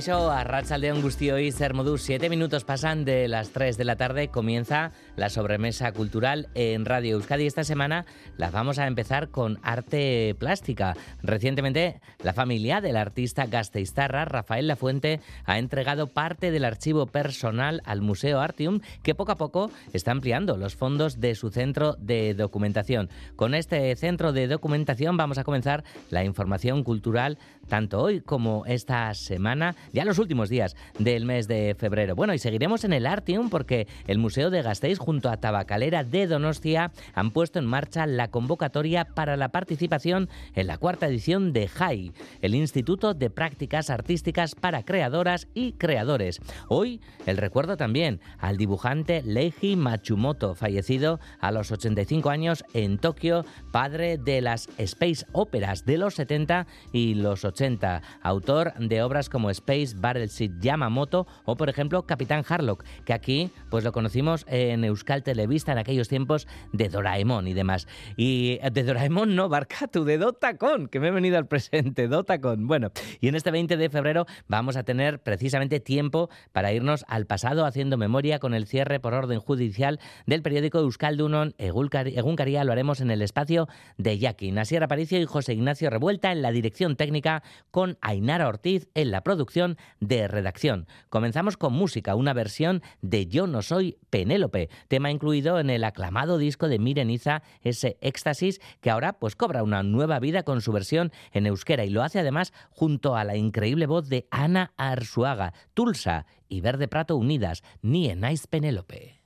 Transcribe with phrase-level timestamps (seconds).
[0.00, 4.92] Aupacaixo, a Ratsaldeon Gustioy, Sermodus, siete minutos pasan de las 3 de la tarde, comienza
[5.16, 7.46] la sobremesa cultural en Radio Euskadi.
[7.46, 8.06] Esta semana
[8.38, 10.96] la vamos a empezar con arte plástica.
[11.22, 18.00] Recientemente, la familia del artista gasteiztarra Rafael Lafuente ha entregado parte del archivo personal al
[18.00, 23.10] Museo Artium, que poco a poco está ampliando los fondos de su centro de documentación.
[23.36, 27.36] Con este centro de documentación vamos a comenzar la información cultural
[27.68, 32.14] tanto hoy como esta semana, ya los últimos días del mes de febrero.
[32.14, 36.26] Bueno, y seguiremos en el Artium porque el Museo de Gasteiz junto a Tabacalera de
[36.26, 41.68] Donostia han puesto en marcha la convocatoria para la participación en la cuarta edición de
[41.68, 46.40] JAI, el Instituto de Prácticas Artísticas para Creadoras y Creadores.
[46.68, 53.44] Hoy el recuerdo también al dibujante Leiji Matsumoto, fallecido a los 85 años en Tokio,
[53.72, 59.50] padre de las Space Operas de los 70 y los 80 autor de obras como
[59.50, 65.22] Space Battleship Yamamoto o por ejemplo Capitán Harlock, que aquí pues lo conocimos en Euskal
[65.22, 67.86] Televista en aquellos tiempos de Doraemon y demás.
[68.16, 72.66] Y eh, de Doraemon no, Barcatu, de Dotacon, que me he venido al presente, Dotacon.
[72.66, 77.26] Bueno, y en este 20 de febrero vamos a tener precisamente tiempo para irnos al
[77.26, 83.00] pasado haciendo memoria con el cierre por orden judicial del periódico Euskaldunon Egunkaria, lo haremos
[83.00, 87.98] en el espacio de Jackie, Aparicio y José Ignacio Revuelta en la dirección técnica con
[88.00, 89.59] Ainara Ortiz en la producción
[90.00, 90.86] de redacción.
[91.08, 96.38] Comenzamos con música, una versión de Yo no soy Penélope, tema incluido en el aclamado
[96.38, 101.12] disco de Mireniza, ese éxtasis que ahora pues cobra una nueva vida con su versión
[101.32, 106.26] en euskera y lo hace además junto a la increíble voz de Ana Arzuaga, Tulsa
[106.48, 109.19] y Verde Prato unidas, ni en Nice Penélope.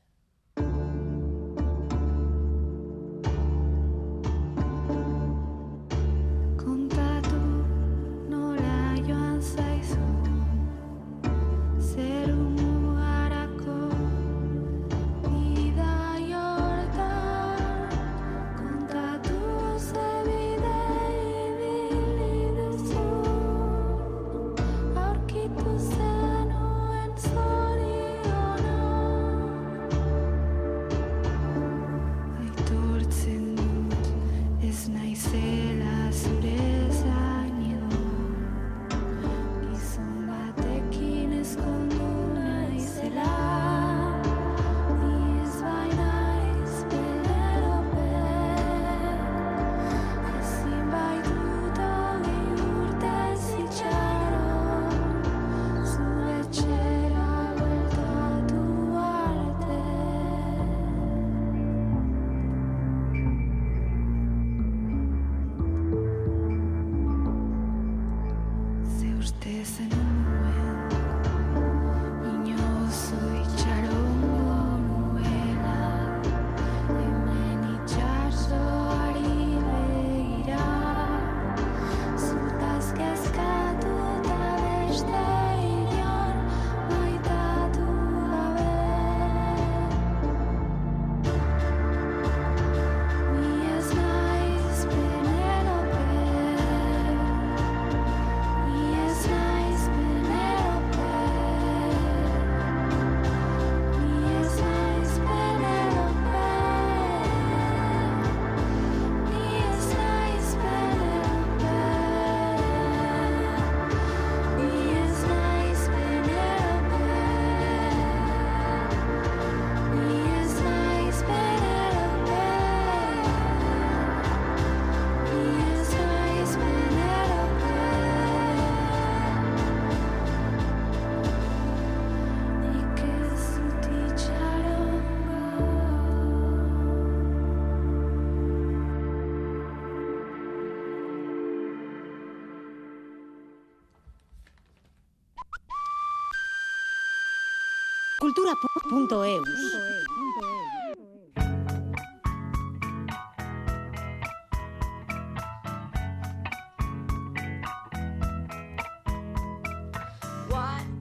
[148.34, 149.93] cultura.eus.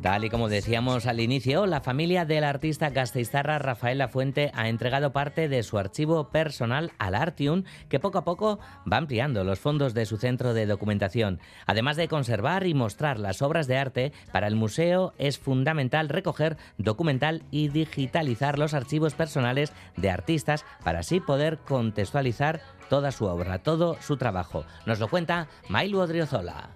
[0.03, 5.13] Tal y como decíamos al inicio, la familia del artista gasteizarra Rafael Lafuente ha entregado
[5.13, 8.59] parte de su archivo personal al Artium, que poco a poco
[8.91, 11.39] va ampliando los fondos de su centro de documentación.
[11.67, 16.57] Además de conservar y mostrar las obras de arte, para el museo es fundamental recoger,
[16.77, 22.59] documental y digitalizar los archivos personales de artistas para así poder contextualizar
[22.89, 24.65] toda su obra, todo su trabajo.
[24.85, 26.71] Nos lo cuenta Mailu Odriozola.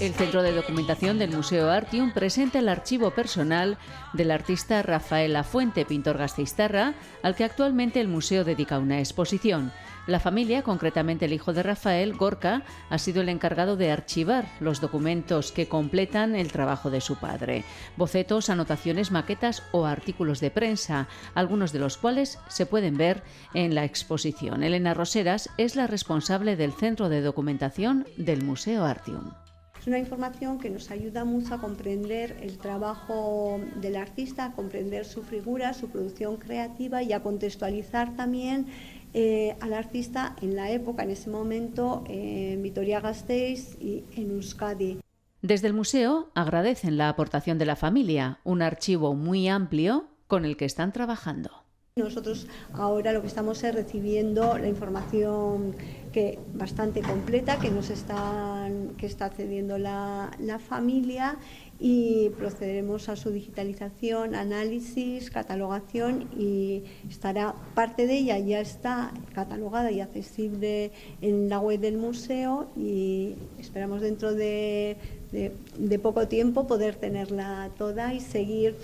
[0.00, 3.76] El Centro de Documentación del Museo Artium presenta el archivo personal
[4.14, 9.72] del artista Rafael Lafuente, pintor gasteiztarra, al que actualmente el museo dedica una exposición.
[10.06, 14.80] La familia, concretamente el hijo de Rafael, Gorka, ha sido el encargado de archivar los
[14.80, 17.64] documentos que completan el trabajo de su padre.
[17.98, 23.22] Bocetos, anotaciones, maquetas o artículos de prensa, algunos de los cuales se pueden ver
[23.52, 24.62] en la exposición.
[24.62, 29.32] Elena Roseras es la responsable del Centro de Documentación del Museo Artium.
[29.80, 35.06] Es una información que nos ayuda mucho a comprender el trabajo del artista, a comprender
[35.06, 38.66] su figura, su producción creativa y a contextualizar también
[39.14, 45.00] eh, al artista en la época, en ese momento, en Vitoria-Gasteiz y en Euskadi.
[45.40, 50.58] Desde el museo agradecen la aportación de la familia, un archivo muy amplio con el
[50.58, 51.50] que están trabajando.
[51.96, 55.74] Nosotros ahora lo que estamos es recibiendo la información
[56.12, 61.38] que bastante completa que nos están, que está cediendo la, la familia
[61.78, 69.90] y procederemos a su digitalización, análisis, catalogación y estará parte de ella ya está catalogada
[69.90, 70.92] y accesible
[71.22, 74.96] en la web del museo y esperamos dentro de,
[75.32, 78.76] de, de poco tiempo poder tenerla toda y seguir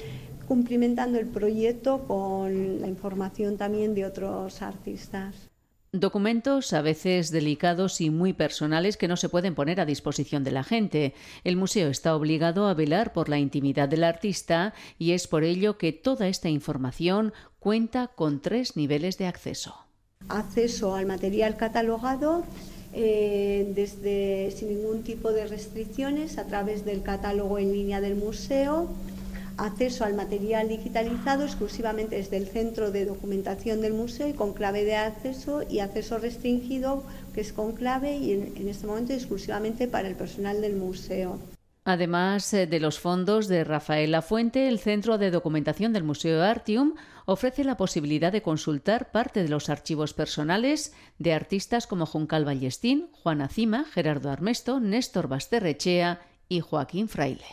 [0.49, 5.46] cumplimentando el proyecto con la información también de otros artistas.
[5.93, 10.51] Documentos a veces delicados y muy personales que no se pueden poner a disposición de
[10.51, 11.15] la gente.
[11.45, 15.79] El museo está obligado a velar por la intimidad del artista y es por ello
[15.79, 19.75] que toda esta información cuenta con tres niveles de acceso.
[20.29, 22.45] Acceso al material catalogado
[22.93, 28.89] eh, desde sin ningún tipo de restricciones a través del catálogo en línea del museo
[29.57, 34.85] acceso al material digitalizado exclusivamente desde el centro de documentación del museo y con clave
[34.85, 37.03] de acceso y acceso restringido
[37.35, 41.39] que es con clave y en, este momento exclusivamente para el personal del museo.
[41.85, 46.95] Además eh, de los fondos de Rafael Lafuente, el Centro de Documentación del Museo Artium
[47.27, 53.09] ofrece la posibilidad de consultar parte de los archivos personales de artistas como Juncal Ballestín,
[53.13, 57.45] Juana Cima, Gerardo Armesto, Néstor Basterrechea y Joaquín Fraile.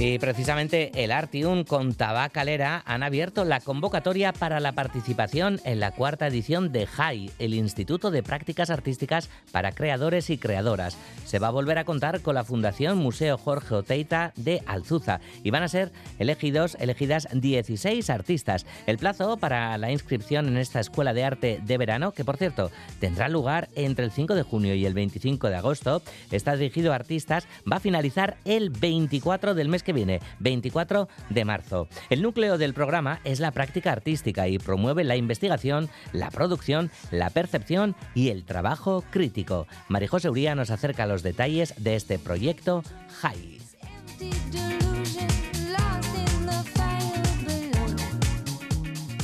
[0.00, 5.90] Y precisamente el Artium con Tabacalera han abierto la convocatoria para la participación en la
[5.90, 10.96] cuarta edición de JAI, el Instituto de Prácticas Artísticas para Creadores y Creadoras.
[11.24, 15.50] Se va a volver a contar con la Fundación Museo Jorge Oteita de Alzuza y
[15.50, 15.90] van a ser
[16.20, 18.66] elegidos, elegidas 16 artistas.
[18.86, 22.70] El plazo para la inscripción en esta Escuela de Arte de Verano, que por cierto
[23.00, 26.94] tendrá lugar entre el 5 de junio y el 25 de agosto, está dirigido a
[26.94, 31.88] artistas, va a finalizar el 24 del mes viene, 24 de marzo.
[32.10, 37.30] El núcleo del programa es la práctica artística y promueve la investigación, la producción, la
[37.30, 39.66] percepción y el trabajo crítico.
[39.88, 42.82] Marijose Uría nos acerca los detalles de este proyecto
[43.22, 44.77] HAI.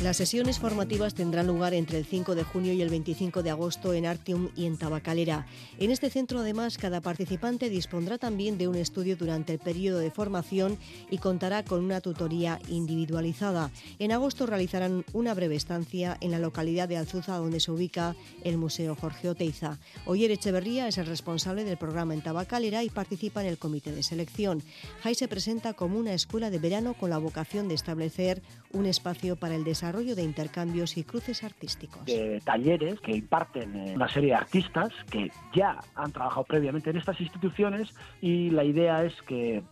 [0.04, 3.94] Las sesiones formativas tendrán lugar entre el 5 de junio y el 25 de agosto
[3.94, 5.46] en Artium y en Tabacalera.
[5.78, 10.10] En este centro, además, cada participante dispondrá también de un estudio durante el periodo de
[10.10, 10.76] formación
[11.10, 13.70] y contará con una tutoría individualizada.
[13.98, 18.58] En agosto realizarán una breve estancia en la localidad de Alzuza, donde se ubica el
[18.58, 19.78] Museo Jorge Oteiza.
[20.04, 24.02] Oyer Echeverría es el responsable del programa en Tabacalera y participa en el comité de
[24.02, 24.62] selección.
[25.02, 28.42] JAI se presenta como una escuela de verano con la vocación de establecer
[28.74, 32.04] un espacio para el desarrollo de intercambios y cruces artísticos.
[32.04, 36.96] De talleres que imparten eh, una serie de artistas que ya han trabajado previamente en
[36.96, 39.62] estas instituciones y la idea es que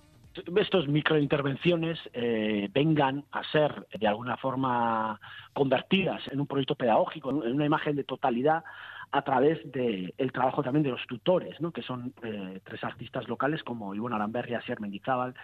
[0.56, 5.20] estas microintervenciones eh, vengan a ser de alguna forma
[5.52, 8.64] convertidas en un proyecto pedagógico, en una imagen de totalidad
[9.10, 13.94] a través del trabajo también de los tutores, que son eh, tres artistas locales como
[13.94, 15.34] Ivonne Aramberri, Asier Mendizábal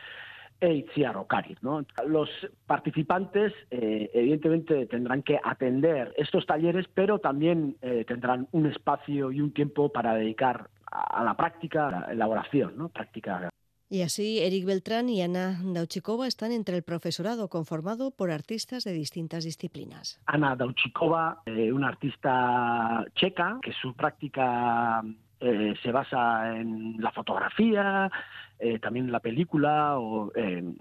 [0.60, 1.62] e Itziar Ocariz.
[1.62, 1.84] ¿no?
[2.06, 2.28] Los
[2.66, 9.40] participantes eh, evidentemente tendrán que atender estos talleres, pero también eh, tendrán un espacio y
[9.40, 12.88] un tiempo para dedicar a, la práctica, a la elaboración, ¿no?
[12.88, 13.50] práctica
[13.90, 18.92] y así, Eric Beltrán y Ana Dauchikova están entre el profesorado conformado por artistas de
[18.92, 20.20] distintas disciplinas.
[20.26, 25.02] Ana Dauchikova, eh, una artista checa, que su práctica
[25.40, 28.10] eh, se basa en la fotografía,
[28.58, 30.78] eh, también en la película o en,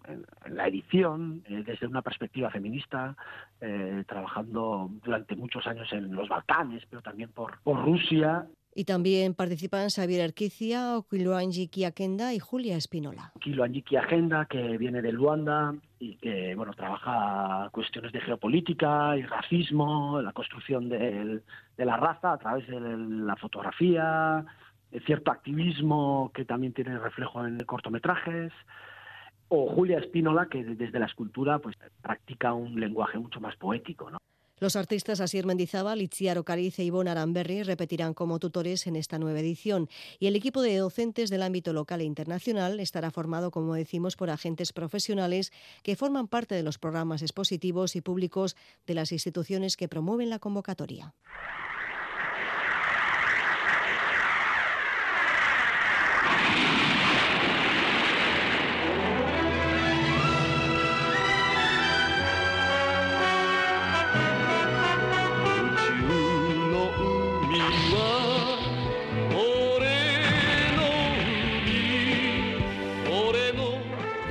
[0.50, 3.15] la edición, desde una perspectiva feminista,
[4.07, 9.89] trabajando durante muchos años en los Balcanes, pero también por, por Rusia y también participan
[9.89, 13.31] Xavier Arquicia, Oquiloanji Kiakenda y Julia Espinola.
[13.36, 20.22] Oquiloanji Kiakenda, que viene de Luanda y que bueno, trabaja cuestiones de geopolítica y racismo,
[20.22, 21.41] la construcción de,
[21.77, 24.46] la raza a través de la fotografía,
[25.06, 28.51] cierto activismo que también tiene reflejo en cortometrajes
[29.50, 34.17] o Julia Espínola, que desde la escultura pues practica un lenguaje mucho más poético, ¿no?
[34.60, 39.39] Los artistas Asier Mendizábal, Itziar Ocariz e Ivonne Aramberri repetirán como tutores en esta nueva
[39.39, 44.15] edición y el equipo de docentes del ámbito local e internacional estará formado, como decimos,
[44.15, 45.53] por agentes profesionales
[45.84, 48.56] que forman parte de los programas expositivos y públicos
[48.88, 51.13] de las instituciones que promueven la convocatoria.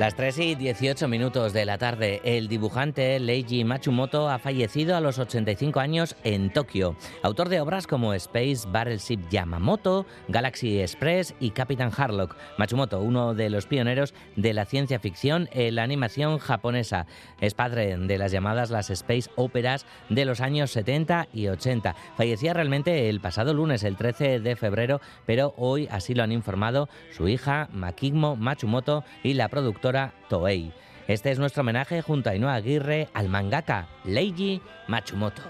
[0.07, 5.01] Las 3 y 18 minutos de la tarde, el dibujante Leiji Matsumoto ha fallecido a
[5.01, 6.95] los 85 años en Tokio.
[7.25, 12.37] Autor de obras como Space Battleship Yamamoto, Galaxy Express y Captain Harlock.
[12.57, 17.09] Matsumoto, uno de los pioneros de la ciencia ficción en la animación japonesa.
[17.41, 21.97] Es padre de las llamadas las Space Operas de los años 70 y 80.
[22.17, 26.89] Fallecía realmente el pasado lunes, el 13 de febrero, pero hoy así lo han informado
[27.11, 29.96] su hija Makimo Matsumoto y la productora
[30.29, 30.73] Toei.
[31.07, 35.43] Este es nuestro homenaje junto a Ainhoa Aguirre al mangaka Leiji Matsumoto.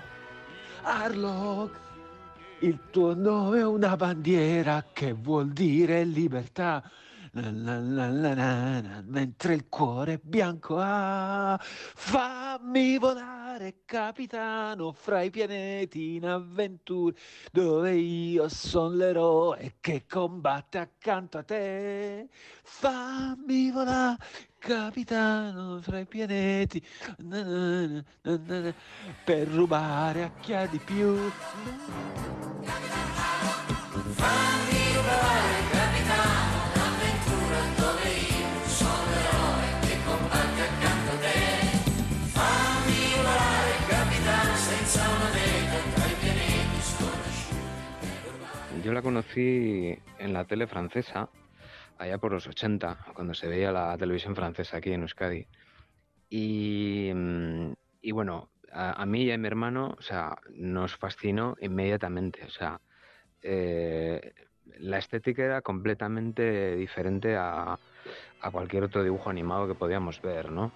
[0.85, 1.73] Arlok,
[2.61, 6.83] il tuo nome è una bandiera che vuol dire libertà.
[9.05, 17.15] Mentre il cuore bianco ha, fammi volare capitano fra i pianeti in avventure
[17.53, 22.29] dove io son l'eroe che combatte accanto a te.
[22.63, 24.17] Fammi volare
[24.59, 26.83] capitano fra i pianeti
[29.25, 31.31] per rubare a chi ha di più.
[34.15, 34.66] Fammi
[48.87, 51.29] Yo la conocí en la tele francesa,
[51.99, 55.49] allá por los 80, cuando se veía la televisión francesa aquí en Euskadi.
[56.31, 57.73] Y, mm,
[58.13, 62.45] bueno, a, mí y a mi hermano, o sea, nos fascinó inmediatamente.
[62.45, 62.81] O sea,
[63.43, 64.33] eh,
[64.79, 67.81] la estética era completamente diferente a,
[68.41, 70.71] a cualquier otro dibujo animado que podíamos ver, ¿no?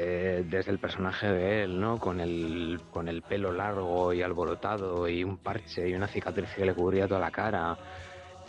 [0.00, 1.98] Eh, desde el personaje de él, ¿no?
[1.98, 6.64] Con el, con el pelo largo y alborotado y un parche y una cicatriz que
[6.64, 7.76] le cubría toda la cara.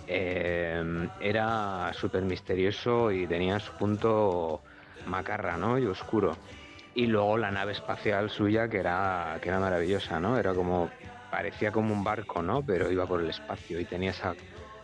[0.06, 4.62] Eh, era súper misterioso y tenía su punto
[5.08, 5.79] macarra, ¿no?
[5.79, 6.38] Y oscuro.
[6.94, 10.38] Y luego la nave espacial suya que era, que era maravillosa, ¿no?
[10.38, 10.91] Era como,
[11.32, 12.63] parecía como un barco, ¿no?
[12.63, 14.36] Pero iba por el espacio y tenía esa,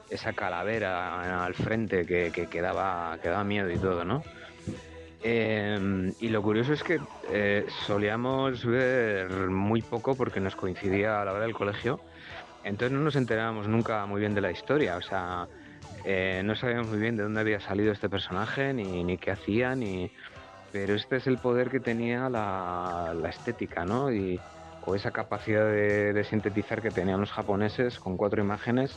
[0.09, 4.23] esa calavera al frente que, que, que daba, que daba miedo y todo, ¿no?
[5.27, 7.01] Em, y lo curioso es que
[7.31, 11.99] eh, solíamos ver muy poco porque nos coincidía a la hora del colegio,
[12.63, 15.47] entonces no nos enterábamos nunca muy bien de la historia, o sea,
[16.03, 20.11] eh, no sabíamos muy bien de dónde había salido este personaje, ni, qué hacía, ni...
[20.71, 24.13] pero este es el poder que tenía la, estética, ¿no?
[24.13, 24.39] Y,
[24.85, 28.95] o esa capacidad de, sintetizar que tenían los japoneses con cuatro imágenes,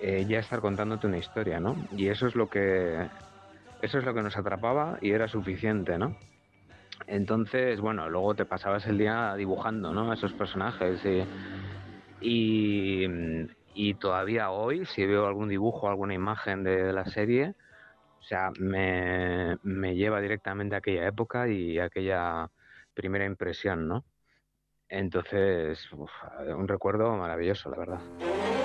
[0.00, 1.76] eh, ya estar contándote una historia, ¿no?
[1.94, 3.06] Y eso es lo que
[3.82, 6.16] eso es lo que nos atrapaba y era suficiente, ¿no?
[7.06, 10.12] Entonces, bueno, luego te pasabas el día dibujando, ¿no?
[10.12, 11.04] Esos personajes
[12.20, 13.06] y,
[13.74, 17.54] y, todavía hoy, si veo algún dibujo, alguna imagen de la serie,
[18.20, 22.48] o sea, me, me lleva directamente a aquella época y a aquella
[22.94, 24.04] primera impresión, ¿no?
[24.88, 28.61] Entonces, un recuerdo maravilloso, la verdad.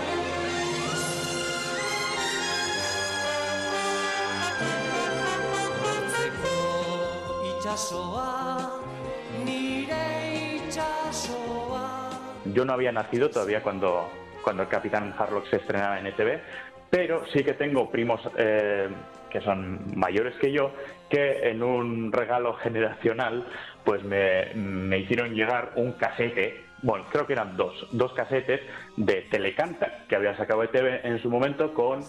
[12.46, 14.10] Yo no había nacido todavía cuando,
[14.44, 16.40] cuando el Capitán Harlock se estrenaba en ETV,
[16.90, 18.90] pero sí que tengo primos eh,
[19.30, 20.72] que son mayores que yo,
[21.08, 23.46] que en un regalo generacional
[23.86, 26.66] pues me, me hicieron llegar un casete.
[26.82, 28.62] Bueno, creo que eran dos, dos casetes
[28.96, 32.04] de Telecanta que había sacado ETV en su momento con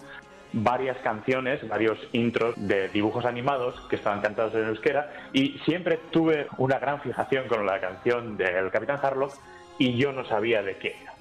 [0.53, 6.47] varias canciones, varios intros de dibujos animados que estaban cantados en euskera y siempre tuve
[6.57, 9.33] una gran fijación con la canción del Capitán Harlock
[9.77, 11.13] y yo no sabía de qué era.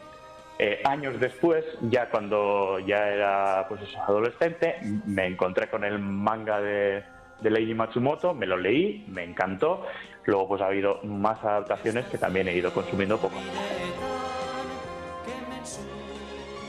[0.60, 7.04] Eh, años después, ya cuando ya era pues adolescente, me encontré con el manga de,
[7.40, 9.86] de Lady Matsumoto, me lo leí, me encantó.
[10.24, 13.36] Luego pues ha habido más adaptaciones que también he ido consumiendo poco.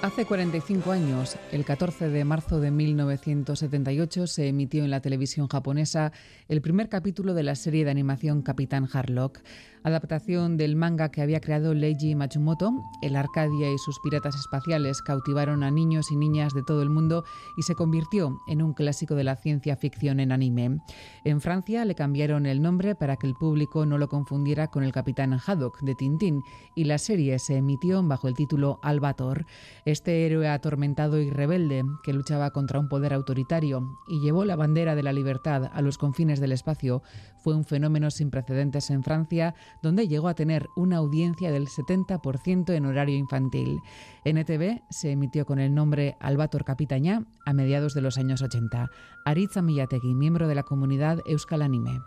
[0.01, 6.13] Hace 45 años, el 14 de marzo de 1978, se emitió en la televisión japonesa
[6.48, 9.39] el primer capítulo de la serie de animación Capitán Harlock
[9.84, 12.74] adaptación del manga que había creado Leiji Matsumoto.
[13.02, 17.24] El Arcadia y sus piratas espaciales cautivaron a niños y niñas de todo el mundo
[17.58, 20.80] y se convirtió en un clásico de la ciencia ficción en anime.
[21.24, 24.92] En Francia le cambiaron el nombre para que el público no lo confundiera con el
[24.92, 26.42] Capitán Haddock de Tintín
[26.76, 29.46] y la serie se emitió bajo el título Albator.
[29.86, 34.96] Este héroe atormentado y rebelde que luchaba contra un poder autoritario y llevó la bandera
[34.96, 37.02] de la libertad a los confines del espacio
[37.40, 42.74] fue un fenómeno sin precedentes en Francia, donde llegó a tener una audiencia del 70%
[42.74, 43.80] en horario infantil.
[44.26, 48.90] NTV se emitió con el nombre Albator Capitañá a mediados de los años 80.
[49.26, 52.02] Aritza Millategui, miembro de la comunidad Euskal Anime.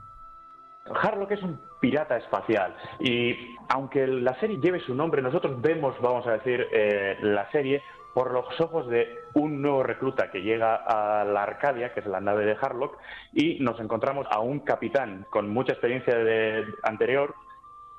[0.85, 3.37] Harlock es un pirata espacial y
[3.69, 7.83] aunque la serie lleve su nombre, nosotros vemos, vamos a decir, eh, la serie
[8.15, 12.21] por los ojos de un nuevo recluta que llega a la Arcadia, que es la
[12.21, 12.99] nave de Harlock,
[13.33, 17.35] y nos encontramos a un capitán con mucha experiencia de, anterior,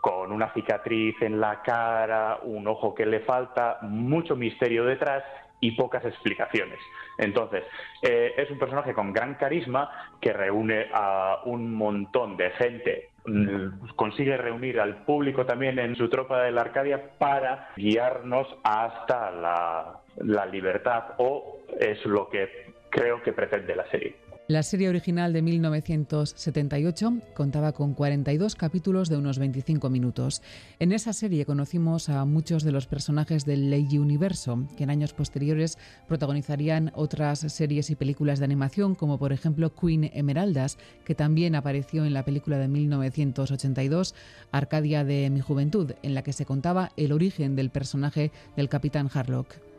[0.04, 5.24] con una cicatriz en la cara, un ojo que le falta, mucho misterio detrás
[5.62, 6.78] y pocas explicaciones.
[7.18, 7.64] Entonces,
[8.02, 9.90] eh, es un personaje con gran carisma
[10.20, 16.10] que reúne a un montón de gente, mm, consigue reunir al público también en su
[16.10, 23.24] tropa de la Arcadia para guiarnos hasta la, la libertad o es lo que creo
[23.24, 24.23] que pretende la serie.
[24.50, 30.42] La serie original de 1978 contaba con 42 capítulos de unos 25 minutos.
[30.80, 35.14] En esa serie conocimos a muchos de los personajes del Leiji Universo, que en años
[35.14, 35.78] posteriores
[36.10, 42.04] protagonizarían otras series y películas de animación, como por ejemplo Queen Emeraldas, que también apareció
[42.04, 44.14] en la película de 1982,
[44.52, 49.10] Arcadia de mi juventud, en la que se contaba el origen del personaje del Capitán
[49.14, 49.73] Harlock.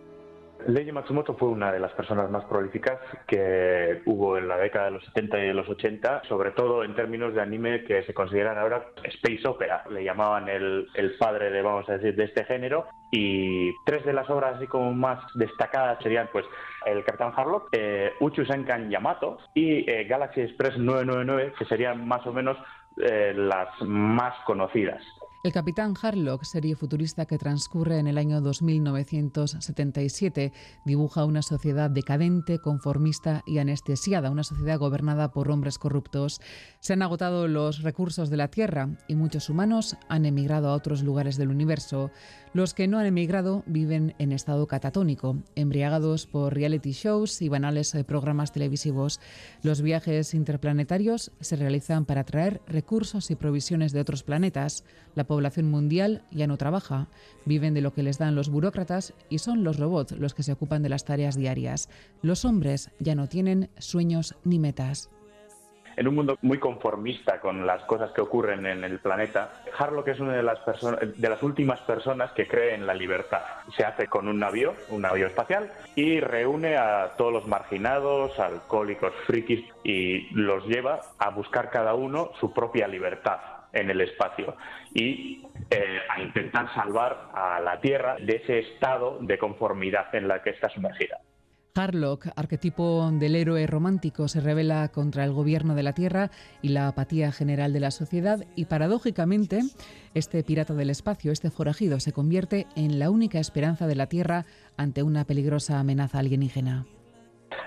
[0.66, 4.90] Leiji Matsumoto fue una de las personas más prolíficas que hubo en la década de
[4.92, 8.59] los 70 y de los 80, sobre todo en términos de anime que se consideran
[8.59, 9.85] ahora space opera.
[9.90, 10.87] Le llamaban el,
[11.18, 12.87] padre de, vamos a decir, de este género.
[13.11, 16.44] Y tres de las obras así como más destacadas serían pues
[16.87, 22.27] el Capitán Harlock, eh, Uchu Senkan Yamato y eh, Galaxy Express 999, que serían más
[22.27, 22.57] o menos
[22.96, 25.03] eh, las más conocidas.
[25.44, 30.54] El Capitán Harlock, serie futurista que transcurre en el año 2977,
[30.87, 36.40] dibuja una sociedad decadente, conformista y anestesiada, una sociedad gobernada por hombres corruptos.
[36.80, 41.02] Se han agotado los recursos de la Tierra y muchos humanos han emigrado a otros
[41.02, 42.11] lugares del universo.
[42.54, 47.96] Los que no han emigrado viven en estado catatónico, embriagados por reality shows y banales
[48.06, 49.18] programas televisivos.
[49.64, 54.84] Los viajes interplanetarios se realizan para traer recursos y provisiones de otros planetas.
[55.16, 57.08] La población mundial ya no trabaja,
[57.44, 60.52] viven de lo que les dan los burócratas y son los robots los que se
[60.52, 61.88] ocupan de las tareas diarias.
[62.22, 65.10] Los hombres ya no tienen sueños ni metas
[65.96, 70.20] en un mundo muy conformista con las cosas que ocurren en el planeta, Harlock es
[70.20, 70.59] una de las,
[71.16, 73.42] de las últimas personas que cree en la libertad.
[73.76, 79.12] Se hace con un navío, un navío espacial, y reúne a todos los marginados, alcohólicos,
[79.26, 83.38] frikis, y los lleva a buscar cada uno su propia libertad
[83.72, 84.57] en el espacio
[84.94, 90.42] y eh, a intentar salvar a la Tierra de ese estado de conformidad en la
[90.42, 91.18] que está sumergida.
[91.76, 96.30] Harlock, arquetipo del héroe romántico, se revela contra el gobierno de la Tierra
[96.62, 99.60] y la apatía general de la sociedad y paradójicamente
[100.14, 104.44] este pirata del espacio, este forajido, se convierte en la única esperanza de la Tierra
[104.76, 106.87] ante una peligrosa amenaza alienígena.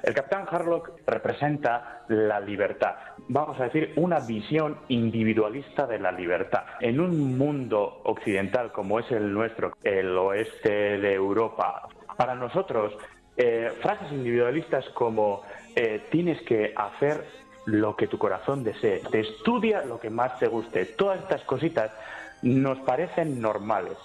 [0.03, 2.95] El capitán Harlock representa la libertad,
[3.27, 6.63] vamos a decir, una visión individualista de la libertad.
[6.79, 12.93] En un mundo occidental como es el nuestro, el oeste de Europa, para nosotros,
[13.37, 15.43] eh, frases individualistas como
[15.75, 17.23] eh, tienes que hacer
[17.65, 21.91] lo que tu corazón desee, te estudia lo que más te guste, todas estas cositas
[22.41, 23.97] nos parecen normales.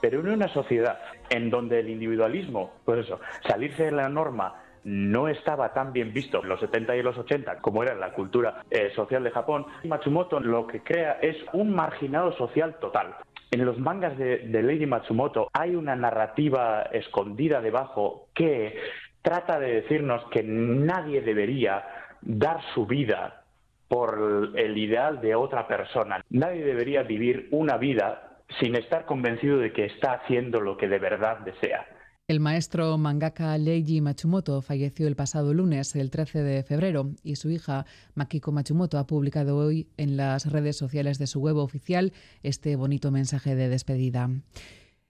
[0.00, 5.28] Pero en una sociedad en donde el individualismo, pues eso, salirse de la norma no
[5.28, 8.62] estaba tan bien visto en los 70 y los 80 como era en la cultura
[8.70, 13.16] eh, social de Japón, Matsumoto lo que crea es un marginado social total.
[13.50, 18.78] En los mangas de, Lady Matsumoto hay una narrativa escondida debajo que
[19.22, 21.84] trata de decirnos que nadie debería
[22.20, 23.44] dar su vida
[23.88, 26.22] por el ideal de otra persona.
[26.28, 30.98] Nadie debería vivir una vida sin estar convencido de que está haciendo lo que de
[30.98, 31.86] verdad desea.
[32.28, 37.48] El maestro mangaka Leiji Matsumoto falleció el pasado lunes, el 13 de febrero, y su
[37.48, 42.12] hija Makiko Matsumoto ha publicado hoy en las redes sociales de su web oficial
[42.42, 44.28] este bonito mensaje de despedida.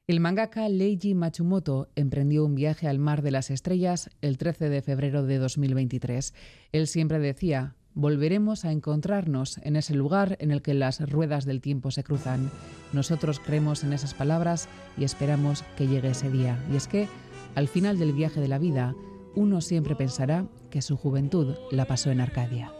[0.06, 4.80] El mangaka Leiji Matsumoto emprendió un viaje al mar de las estrellas el 13 de
[4.80, 6.34] febrero de 2023.
[6.70, 11.60] Él siempre decía, volveremos a encontrarnos en ese lugar en el que las ruedas del
[11.60, 12.48] tiempo se cruzan.
[12.92, 16.64] Nosotros creemos en esas palabras y esperamos que llegue ese día.
[16.72, 17.08] Y es que,
[17.56, 18.94] al final del viaje de la vida,
[19.34, 22.72] uno siempre pensará que su juventud la pasó en Arcadia.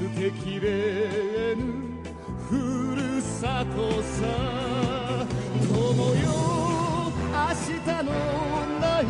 [0.00, 1.60] 捨てきれぬ
[2.48, 5.26] ふるさとさ
[5.68, 6.24] 友よ
[7.30, 7.36] 明
[7.68, 8.08] 日の
[8.80, 9.04] ない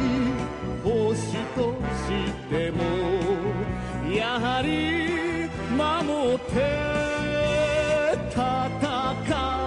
[0.82, 0.90] 星
[1.54, 1.58] と
[1.94, 2.10] し
[2.50, 2.78] ても
[4.12, 4.68] やはり
[5.76, 6.50] 守って
[8.32, 8.42] 戦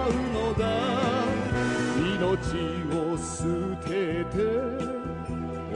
[0.04, 0.62] うのだ
[2.18, 2.52] 命
[2.94, 3.32] を捨
[3.88, 3.88] て
[4.26, 4.36] て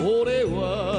[0.04, 0.97] 俺は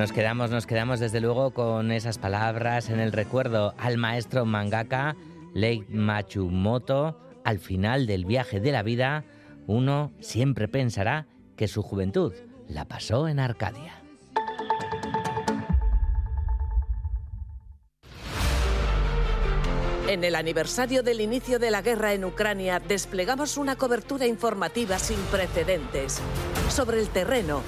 [0.00, 5.14] Nos quedamos, nos quedamos desde luego con esas palabras en el recuerdo al maestro mangaka
[5.52, 7.20] Lei Matsumoto.
[7.44, 9.24] Al final del viaje de la vida,
[9.66, 12.32] uno siempre pensará que su juventud
[12.66, 13.92] la pasó en Arcadia.
[20.08, 25.18] En el aniversario del inicio de la guerra en Ucrania desplegamos una cobertura informativa sin
[25.30, 26.22] precedentes
[26.70, 27.60] sobre el terreno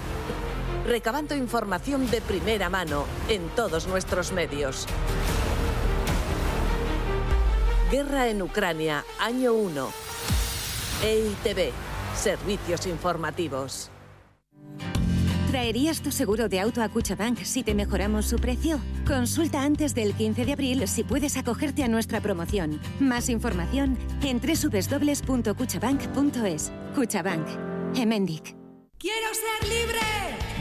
[0.87, 4.87] recabando información de primera mano en todos nuestros medios.
[7.91, 9.89] Guerra en Ucrania, año 1.
[11.05, 11.73] EITB,
[12.15, 13.91] Servicios Informativos.
[15.51, 18.81] ¿Traerías tu seguro de auto a Cuchabank si te mejoramos su precio?
[19.07, 22.81] Consulta antes del 15 de abril si puedes acogerte a nuestra promoción.
[23.01, 26.73] Más información en www.cuchabank.es.
[26.95, 27.47] Cuchabank.
[27.95, 28.62] Emendic.
[29.03, 29.99] ¡Quiero ser libre!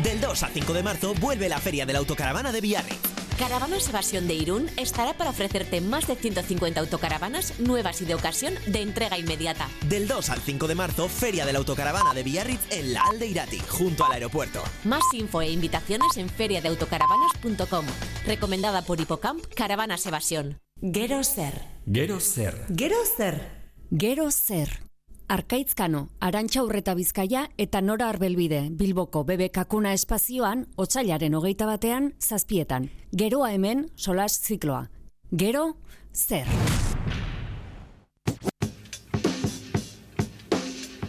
[0.01, 2.97] Del 2 al 5 de marzo vuelve la Feria de la Autocaravana de Villarreal.
[3.37, 8.55] Caravanas Evasión de Irún estará para ofrecerte más de 150 autocaravanas nuevas y de ocasión
[8.65, 9.69] de entrega inmediata.
[9.87, 13.59] Del 2 al 5 de marzo, Feria de la Autocaravana de Villarritz en la Aldeirati,
[13.69, 14.63] junto al aeropuerto.
[14.85, 17.85] Más info e invitaciones en feriadeautocaravanas.com.
[18.25, 20.59] Recomendada por Hipocamp Caravanas Evasión.
[20.81, 21.61] Gero Ser.
[21.85, 22.65] Gero Ser.
[22.75, 23.51] Gero Ser.
[23.91, 24.90] Gero Ser.
[25.31, 29.49] Arkaitzkano, Arantxa Urreta Bizkaia eta Nora Arbelbide, Bilboko Bebe
[29.93, 32.89] espazioan, otsailaren hogeita batean, zazpietan.
[33.15, 34.89] Geroa hemen, solas zikloa.
[35.31, 35.77] Gero,
[36.13, 36.47] zer.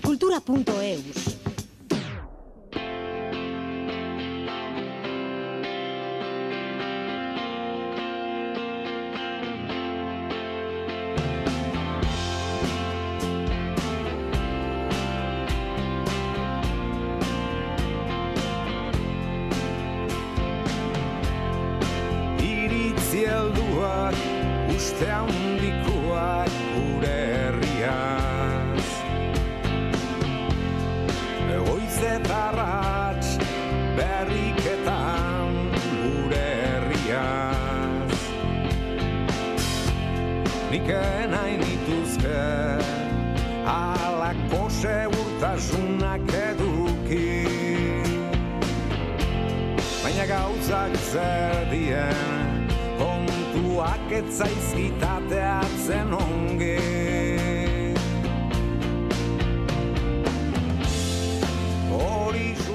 [0.03, 1.42] Cultura.eus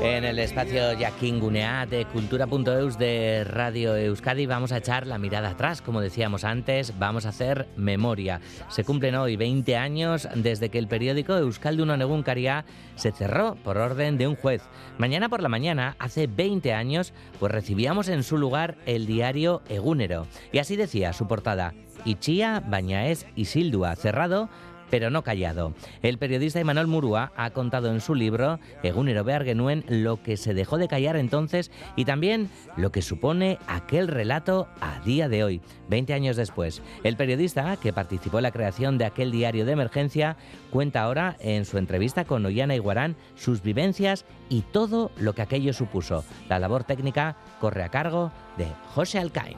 [0.07, 5.49] En el espacio Jaquín Gunea de Cultura.eus de Radio Euskadi vamos a echar la mirada
[5.49, 8.39] atrás, como decíamos antes, vamos a hacer memoria.
[8.69, 12.63] Se cumplen hoy 20 años desde que el periódico Euskaldun Egunkaria
[12.95, 14.63] se cerró por orden de un juez.
[14.97, 20.25] Mañana por la mañana, hace 20 años, pues recibíamos en su lugar el diario Egunero.
[20.53, 21.73] Y así decía su portada,
[22.05, 24.49] Ichia, Bañaes y Sildua, cerrado
[24.89, 25.73] pero no callado.
[26.01, 30.77] El periodista Emanuel Murúa ha contado en su libro Egunero Beargenuen lo que se dejó
[30.77, 36.13] de callar entonces y también lo que supone aquel relato a día de hoy, 20
[36.13, 36.81] años después.
[37.03, 40.37] El periodista, que participó en la creación de aquel diario de emergencia,
[40.71, 45.73] cuenta ahora en su entrevista con Ollana Iguarán sus vivencias y todo lo que aquello
[45.73, 46.23] supuso.
[46.49, 49.57] La labor técnica corre a cargo de José Alcain.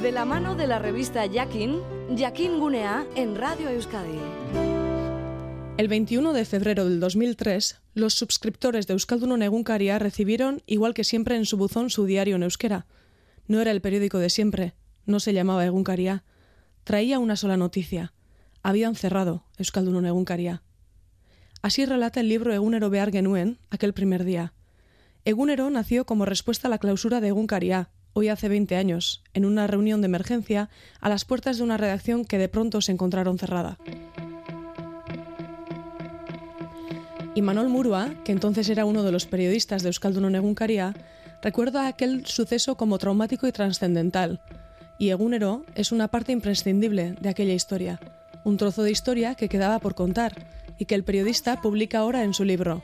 [0.00, 1.78] De la mano de la revista Yakin,
[2.16, 4.18] Yakin Gunea en Radio Euskadi.
[5.76, 11.36] El 21 de febrero del 2003, los suscriptores de Euskaldunon Egunkaria recibieron, igual que siempre
[11.36, 12.86] en su buzón, su diario en euskera.
[13.46, 14.72] No era el periódico de siempre,
[15.04, 16.24] no se llamaba Egunkaria.
[16.84, 18.14] Traía una sola noticia.
[18.62, 20.62] Habían cerrado Euskaldunon Egunkaria.
[21.60, 24.54] Así relata el libro Egunero Behar Genuen aquel primer día.
[25.26, 29.66] Egunero nació como respuesta a la clausura de Egunkaria, hoy hace 20 años, en una
[29.66, 30.70] reunión de emergencia
[31.00, 33.78] a las puertas de una redacción que de pronto se encontraron cerrada.
[37.34, 40.94] Y Manol Murua, que entonces era uno de los periodistas de Euskaldunon Egunkaria,
[41.42, 44.40] recuerda aquel suceso como traumático y trascendental.
[44.98, 48.00] Y Egunero es una parte imprescindible de aquella historia,
[48.44, 50.46] un trozo de historia que quedaba por contar
[50.78, 52.82] y que el periodista publica ahora en su libro.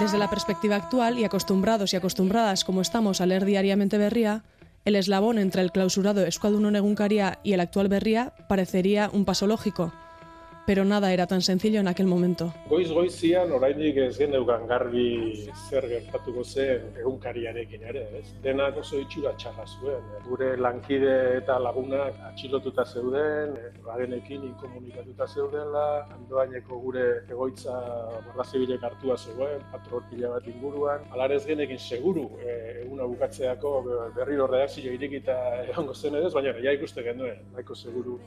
[0.00, 4.44] Desde la perspectiva actual y acostumbrados y acostumbradas como estamos a leer diariamente Berría,
[4.86, 9.92] el eslabón entre el clausurado Escuadrón Egunkaria y el actual Berría parecería un paso lógico,
[10.70, 12.54] pero nada era tan sencillo en aquel momento.
[12.68, 18.28] Goiz goizian oraindik ez geneukan garbi zer gertatuko zen egunkariarekin ere, ez?
[18.44, 20.04] Denak oso itxura txarra zuen.
[20.28, 27.74] Gure lankide eta lagunak atxilotuta zeuden, bagenekin inkomunikatuta zeudela, andoaineko gure egoitza
[28.28, 31.08] borra zibilek hartua zegoen, patrol pila bat inguruan.
[31.10, 32.54] Alarez genekin seguru e,
[32.84, 33.74] eguna bukatzeako
[34.20, 38.20] berriro redakzio irekita egongo zen ere, baina ja ikuste genuen, nahiko seguru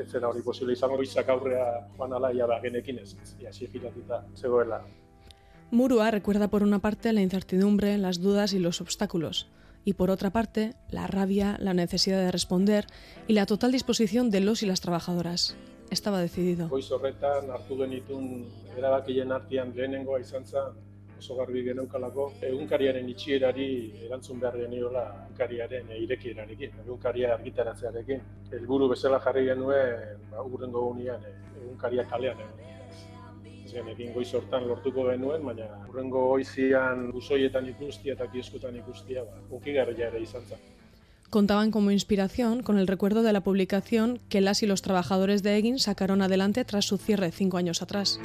[0.00, 4.24] ez zera hori posible izango bizak aurrea joan ala ia bagenekin ez, y así giratuta
[4.34, 4.82] zegoela.
[5.70, 9.48] Murua recuerda por una parte la incertidumbre, las dudas y los obstáculos,
[9.84, 12.86] y por otra parte la rabia, la necesidad de responder
[13.26, 15.56] y la total disposición de los y las trabajadoras.
[15.90, 16.68] Estaba decidido.
[16.68, 20.76] Goiz horretan hartu genitun erabakien artean lehenengoa izan zen
[21.18, 24.40] oso garbi egunkariaren itxierari erantzun.
[41.30, 45.58] Contaban como inspiración con el recuerdo de la publicación que las y los trabajadores de
[45.58, 48.18] Egin sacaron adelante tras su cierre cinco años atrás.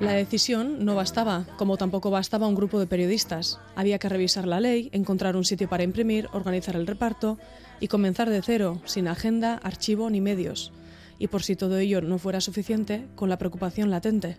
[0.00, 3.58] La decisión no bastaba, como tampoco bastaba un grupo de periodistas.
[3.74, 7.36] Había que revisar la ley, encontrar un sitio para imprimir, organizar el reparto
[7.80, 10.72] y comenzar de cero, sin agenda, archivo ni medios.
[11.18, 14.36] Y por si todo ello no fuera suficiente, con la preocupación latente.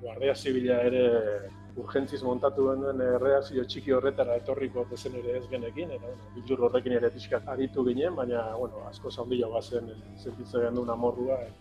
[0.00, 6.06] Guardia Zibila ere urgentziz montatu genuen erreakzio txiki horretara etorriko dezen ere ez genekin, eta
[6.06, 11.40] bueno, bildur horrekin ere pixkat aritu ginen, baina bueno, asko zaundia bazen sentitzen genuen amorrua.
[11.42, 11.52] Eh.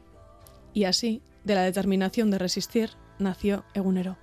[0.73, 4.17] Y así, de la determinación de resistir, nació Egunero.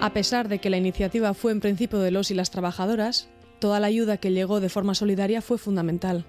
[0.00, 3.80] A pesar de que la iniciativa fue en principio de los y las trabajadoras, toda
[3.80, 6.26] la ayuda que llegó de forma solidaria fue fundamental.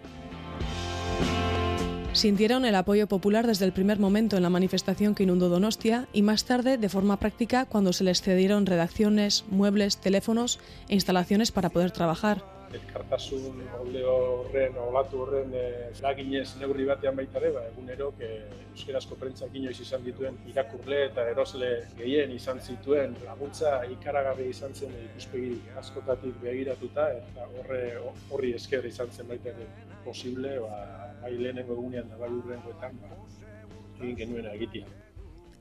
[2.16, 6.22] Sintieron el apoyo popular desde el primer momento en la manifestación que inundó Donostia y
[6.22, 11.70] más tarde de forma práctica cuando se les cedieron redacciones, muebles, teléfonos e instalaciones para
[11.70, 12.42] poder trabajar.
[12.76, 18.28] elkartasun molde horren, olatu horren e, eraginez neurri batean baita ere, ba, egunero, que
[18.74, 24.92] euskerazko prentzak inoiz izan dituen irakurle eta erosle gehien izan zituen laguntza ikaragarri izan zen
[25.06, 29.70] ikuspegi askotatik begiratuta eta horre horri esker izan zen baita ere
[30.04, 33.16] posible, ba, bai lehenengo egunean da bai urrengoetan, ba,
[33.98, 34.86] egin genuen egitea.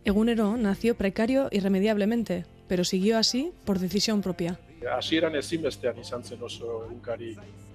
[0.05, 4.59] Egunero nació precario irremediablemente, pero siguió así por decisión propia.
[4.93, 7.31] Hasieran ezinbestean izan zen oso egunkari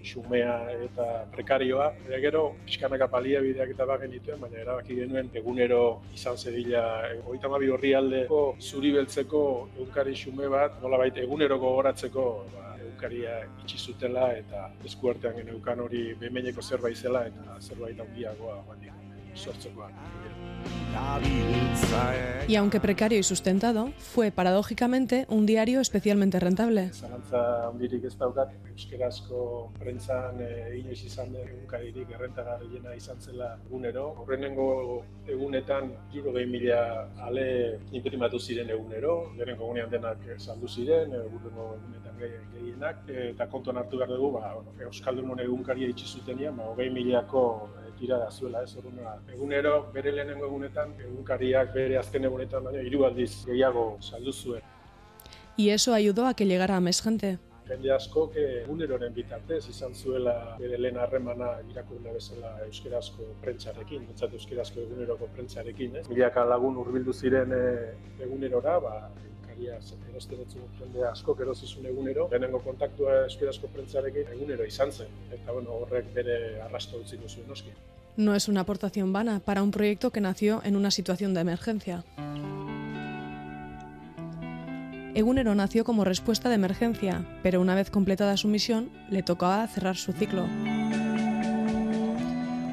[0.05, 0.53] xumea
[0.85, 1.87] eta prekarioa.
[2.05, 5.81] Eta gero, pixkanaka baliabideak eta bagen dituen, baina erabaki genuen egunero
[6.13, 6.83] izan zedila
[7.25, 9.43] hogeita hamabi horri aldeko zuri beltzeko
[9.75, 16.61] egunkari xume bat, nolabait egunero gogoratzeko ba, egunkaria itxi zutela eta eskuartean geneukan hori bemeneko
[16.61, 18.83] zerbait zela eta zerbait handiagoa joan
[22.47, 26.91] Y aunque precario y sustentado, fue paradójicamente un diario especialmente rentable.
[40.99, 44.55] E, egunero egunetan gehienak, eta kontuan hartu behar dugu, ba,
[45.43, 45.87] egunkaria
[46.51, 49.27] ba, hogei milako tirada zuela, ez orduan.
[49.33, 54.63] Egunero, bere lehenengo egunetan, egunkariak bere azken egunetan baina hiru aldiz gehiago saldu zuen.
[55.57, 57.37] Y eso ayudó a que llegara a más gente.
[57.67, 64.33] Jende asko, que eguneroren bitartez izan zuela bere lehen harremana irakurle bezala euskerazko prentsarekin, bentsat
[64.33, 66.05] euskerazko eguneroko prentsarekin, ez?
[66.09, 67.65] Milaka lagun hurbildu ziren e,
[68.25, 68.95] egunerora, ba,
[77.47, 77.69] noski.
[78.17, 82.03] No es una aportación vana para un proyecto que nació en una situación de emergencia.
[85.15, 89.97] Egunero nació como respuesta de emergencia, pero una vez completada su misión, le tocaba cerrar
[89.97, 90.45] su ciclo.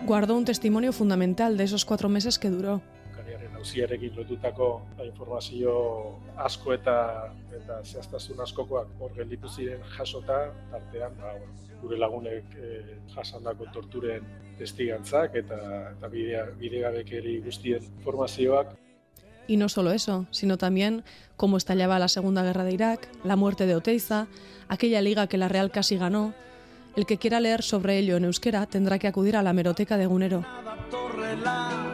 [0.07, 2.83] Guardó un testimonio fundamental de esos cuatro meses que duró.
[3.67, 5.73] Auziarekin lotutako informazio
[6.37, 6.97] asko eta
[7.57, 11.33] eta zehaztasun askokoak hor gelditu ziren jasota tartean ba,
[11.81, 14.23] gure lagunek e, jasandako torturen
[14.59, 15.59] testigantzak eta
[15.91, 16.09] eta
[16.61, 18.77] bidegabekeri guztien informazioak
[19.49, 21.05] Y no solo eso, sino también
[21.37, 24.27] cómo estallaba la Segunda Guerra de Irak, la muerte de Oteiza,
[24.67, 26.35] aquella liga que la Real casi ganó.
[26.97, 30.07] El que quiera leer sobre ello en euskera tendrá que acudir a la meroteca de
[30.07, 30.45] Gunero.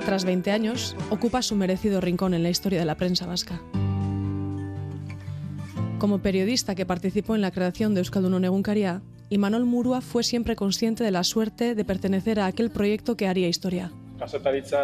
[0.05, 3.61] Tras 20 años, ocupa su merecido rincón en la historia de la prensa vasca.
[5.99, 11.05] Como periodista que participó en la creación de Euskaldun Egunkaria, Imanol Murua fue siempre consciente
[11.05, 13.93] de la suerte de pertenecer a aquel proyecto que haría historia.
[14.19, 14.81] Kasetaritza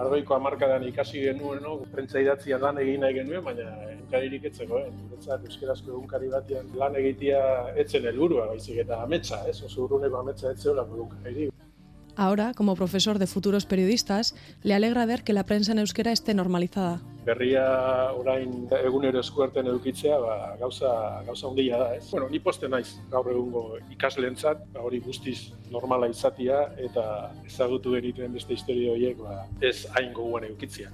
[0.00, 1.78] argoiko amarkadan ikasi genuen, no?
[1.92, 4.92] prentza idatzia lan egin nahi genuen, baina egunkaririk etzeko, eh?
[5.02, 7.42] Guretzat euskerazko egunkari batean lan egitea
[7.84, 9.58] etzen helburua, baizik eta ametsa, ez?
[9.66, 11.67] Oso urruneko ametsa etzeolako egunkaririk.
[12.18, 16.34] Ahora, como profesor de futuros periodistas, le alegra ver que la prensa en euskera esté
[16.34, 17.00] normalizada.
[17.24, 17.62] Berria
[18.10, 22.10] orain egunero eskuarten edukitzea, ba, gauza, gauza handia da, ez?
[22.10, 23.62] Bueno, ni poste naiz gaur egungo
[23.94, 30.10] ikasleentzat, ba, hori guztiz normala izatia eta ezagutu genituen beste historia horiek, ba, ez hain
[30.12, 30.90] goguan edukitzea.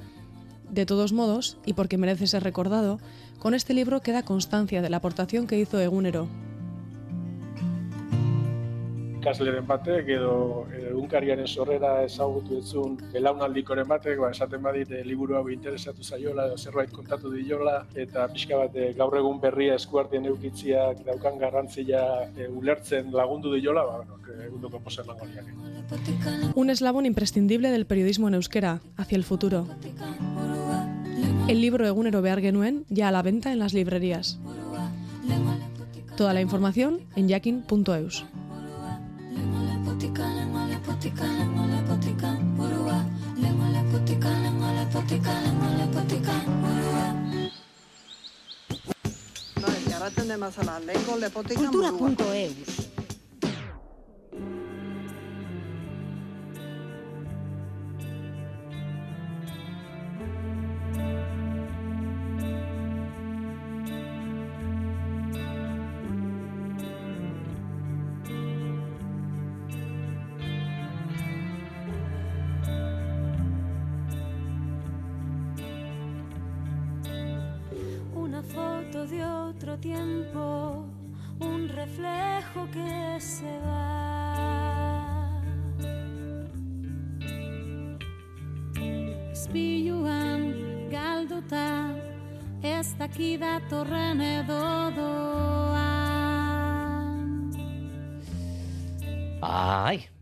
[0.68, 2.98] De todos modos, y porque merece ser recordado,
[3.38, 6.28] con este libro queda constancia de la aportación que hizo Egunero,
[9.24, 10.32] ikasleren batek edo
[10.90, 16.58] egunkariaren sorrera ezagutu etzun belaunaldikoren batek, ba, esaten badit e, liburu hau interesatu zaiola edo
[16.60, 22.04] zerbait kontatu diola eta pixka bat e, gaur egun berria eskuartien eukitziak daukan garrantzia
[22.36, 25.08] e, ulertzen lagundu diola, ba, bueno, egunduko posen
[26.54, 29.66] Un eslabón imprescindible del periodismo en euskera, hacia el futuro.
[31.48, 34.38] El libro Egunero behar genuen ya a la venta en las librerías.
[36.16, 38.24] Toda la información en yakin.eus.
[39.94, 43.04] lepotika, lengua lepotika, lengua lepotika, burua.
[43.36, 43.68] Lengua
[51.54, 52.83] Kultura.eus Una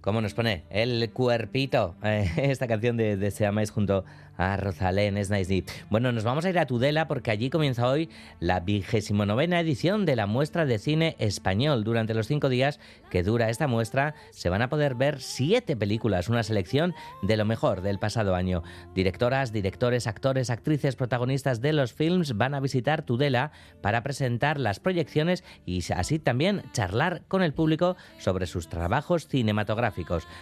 [0.03, 1.95] cómo nos pone el cuerpito.
[2.03, 4.05] Eh, esta canción de, de Se amáis junto
[4.37, 5.65] a Rosalén Snaisy.
[5.89, 8.09] Bueno, nos vamos a ir a Tudela porque allí comienza hoy
[8.41, 11.85] la vigésimo novena edición de la muestra de cine español.
[11.85, 12.81] Durante los cinco días
[13.11, 17.45] que dura esta muestra se van a poder ver siete películas, una selección de lo
[17.45, 18.63] mejor del pasado año.
[18.95, 24.81] Directoras, directores, actores, actrices, protagonistas de los films van a visitar Tudela para presentar las
[24.81, 29.92] proyecciones y así también charlar con el público sobre sus trabajos cinematográficos.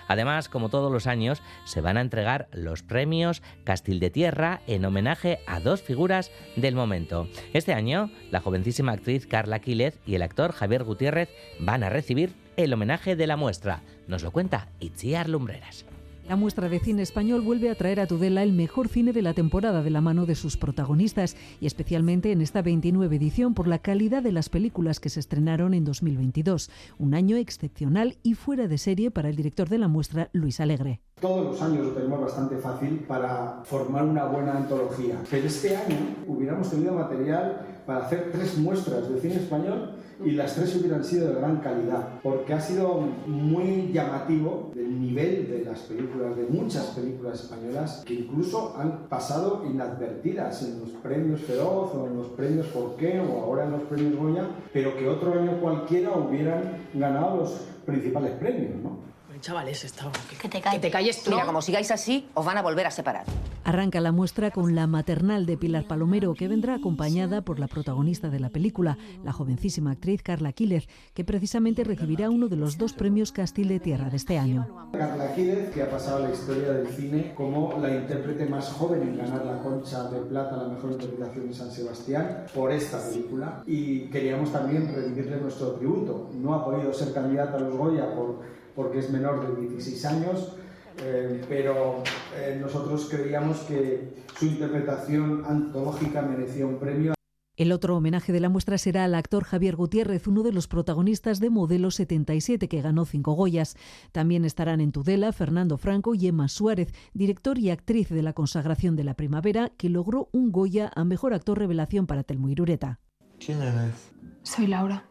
[0.08, 4.84] Además, como todos los años, se van a entregar los premios Castil de Tierra en
[4.84, 7.28] homenaje a dos figuras del momento.
[7.52, 11.28] Este año, la jovencísima actriz Carla Quílez y el actor Javier Gutiérrez
[11.58, 13.82] van a recibir el homenaje de la muestra.
[14.06, 15.89] Nos lo cuenta Itziar Lumbreras.
[16.30, 19.34] La muestra de cine español vuelve a traer a Tudela el mejor cine de la
[19.34, 23.80] temporada de la mano de sus protagonistas y especialmente en esta 29 edición por la
[23.80, 26.70] calidad de las películas que se estrenaron en 2022.
[26.98, 31.00] Un año excepcional y fuera de serie para el director de la muestra, Luis Alegre.
[31.20, 35.96] Todos los años lo tenemos bastante fácil para formar una buena antología, pero este año
[36.26, 41.28] hubiéramos tenido material para hacer tres muestras de cine español y las tres hubieran sido
[41.28, 46.86] de gran calidad, porque ha sido muy llamativo el nivel de las películas, de muchas
[46.86, 52.66] películas españolas, que incluso han pasado inadvertidas en los premios Feroz o en los premios
[52.68, 57.60] Porqué o ahora en los premios Goya, pero que otro año cualquiera hubieran ganado los
[57.84, 59.09] principales premios, ¿no?
[59.40, 60.10] Chavales, esto...
[60.40, 60.80] Que te calles.
[60.80, 61.30] Que te calles tú.
[61.30, 63.24] Mira, como sigáis así, os van a volver a separar.
[63.64, 68.30] Arranca la muestra con La maternal de Pilar Palomero, que vendrá acompañada por la protagonista
[68.30, 72.94] de la película, la jovencísima actriz Carla Quílez, que precisamente recibirá uno de los dos
[72.94, 74.88] premios Castil de Tierra de este año.
[74.92, 79.02] Carla Quílez, que ha pasado a la historia del cine como la intérprete más joven
[79.02, 83.62] en ganar la Concha de Plata, la mejor interpretación de San Sebastián, por esta película.
[83.66, 86.30] Y queríamos también rendirle nuestro tributo.
[86.34, 88.40] No ha podido ser candidata a los Goya por
[88.80, 90.56] porque es menor de 16 años,
[91.02, 92.02] eh, pero
[92.34, 97.12] eh, nosotros creíamos que su interpretación antológica merecía un premio.
[97.58, 101.40] El otro homenaje de la muestra será al actor Javier Gutiérrez, uno de los protagonistas
[101.40, 103.76] de Modelo 77, que ganó cinco Goyas.
[104.12, 108.96] También estarán en Tudela Fernando Franco y Emma Suárez, director y actriz de La consagración
[108.96, 112.98] de la primavera, que logró un Goya a Mejor Actor Revelación para Telmo Irureta.
[113.44, 114.10] ¿Quién eres?
[114.42, 115.04] Soy Laura.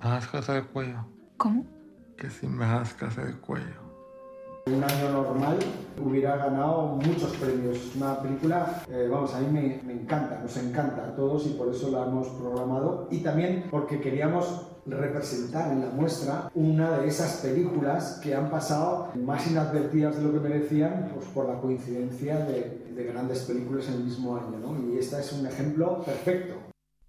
[0.00, 1.08] ¿Vas a el cuello?
[1.38, 1.75] ¿Cómo?
[2.16, 3.86] Que si me jascas el cuello.
[4.66, 5.58] Un año normal
[6.02, 7.94] hubiera ganado muchos premios.
[7.94, 11.68] Una película, eh, vamos, a mí me, me encanta, nos encanta a todos y por
[11.68, 13.06] eso la hemos programado.
[13.10, 19.10] Y también porque queríamos representar en la muestra una de esas películas que han pasado
[19.14, 23.94] más inadvertidas de lo que merecían pues, por la coincidencia de, de grandes películas en
[23.94, 24.56] el mismo año.
[24.90, 26.55] Y esta es un ejemplo perfecto.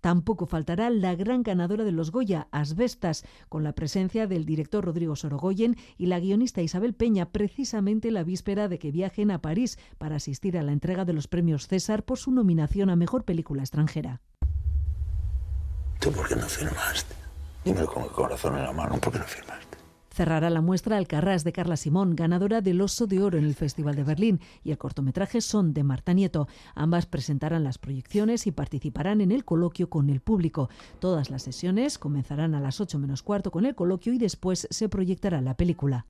[0.01, 5.15] Tampoco faltará la gran ganadora de los Goya, Asbestas, con la presencia del director Rodrigo
[5.15, 10.17] Sorogoyen y la guionista Isabel Peña, precisamente la víspera de que viajen a París para
[10.17, 14.21] asistir a la entrega de los premios César por su nominación a Mejor Película Extranjera.
[15.99, 17.15] ¿Tú por qué no firmaste?
[17.65, 19.76] Dímelo con el corazón en la mano, ¿por qué no firmaste?
[20.18, 23.95] Cerrará la muestra Alcarrás de Carla Simón, ganadora del Oso de Oro en el Festival
[23.95, 26.47] de Berlín, y el cortometraje Son de Marta Nieto.
[26.74, 30.72] Ambas presentarán las proyecciones y participarán en el coloquio con el público.
[30.97, 34.89] Todas las sesiones comenzarán a las 8 menos cuarto con el coloquio y después se
[34.89, 36.07] proyectará la película.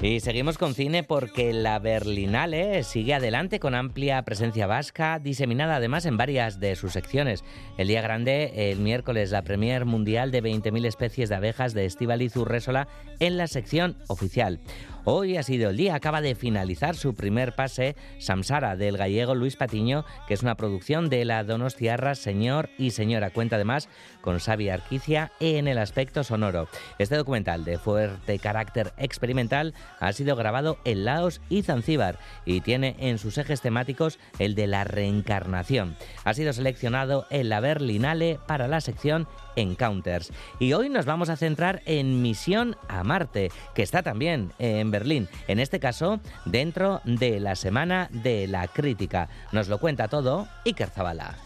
[0.00, 6.06] Y seguimos con cine porque la Berlinale sigue adelante con amplia presencia vasca, diseminada además
[6.06, 7.44] en varias de sus secciones.
[7.78, 12.36] El día grande, el miércoles, la premier mundial de 20.000 especies de abejas de Estivaliz
[12.36, 12.88] Urresola
[13.20, 14.58] en la sección oficial.
[15.04, 19.56] Hoy ha sido el día, acaba de finalizar su primer pase Samsara del gallego Luis
[19.56, 23.30] Patiño, que es una producción de la Donostiarra Señor y Señora.
[23.30, 23.88] Cuenta además
[24.20, 26.68] con Xavi Arquicia en el aspecto sonoro.
[27.00, 32.94] Este documental de fuerte carácter experimental ha sido grabado en Laos y Zanzíbar y tiene
[33.00, 35.96] en sus ejes temáticos el de la reencarnación.
[36.22, 39.26] Ha sido seleccionado en la Berlinale para la sección
[39.56, 40.32] Encounters.
[40.58, 45.28] Y hoy nos vamos a centrar en Misión a Marte, que está también en Berlín,
[45.48, 49.28] en este caso dentro de la Semana de la Crítica.
[49.52, 51.36] Nos lo cuenta todo Iker Zabala.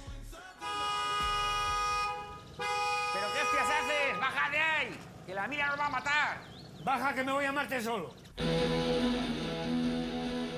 [2.56, 4.20] ¿Pero qué hostias haces?
[4.20, 4.98] ¡Baja de ahí!
[5.26, 6.40] ¡Que la mira nos va a matar!
[6.84, 8.14] ¡Baja que me voy a Marte solo!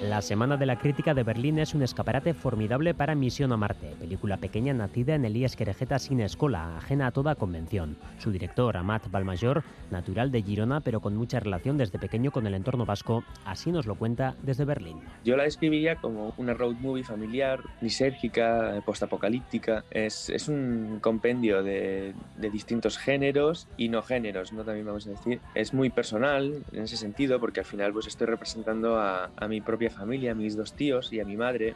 [0.03, 3.97] La Semana de la Crítica de Berlín es un escaparate formidable para Misión a Marte,
[3.99, 7.97] película pequeña nacida en Elías Querejeta sin escuela, ajena a toda convención.
[8.19, 12.55] Su director, Amat Balmayor, natural de Girona, pero con mucha relación desde pequeño con el
[12.55, 15.01] entorno vasco, así nos lo cuenta desde Berlín.
[15.25, 19.85] Yo la describiría como una road movie familiar, lisérgica, postapocalíptica.
[19.91, 22.15] Es, es un compendio de,
[22.53, 24.63] distintos géneros y no géneros, ¿no?
[24.63, 25.41] También vamos a decir.
[25.57, 29.88] Es muy personal en ese sentido, porque al final pues estoy representando a mi propia
[29.91, 31.75] familia, a mis dos tíos y a mi madre.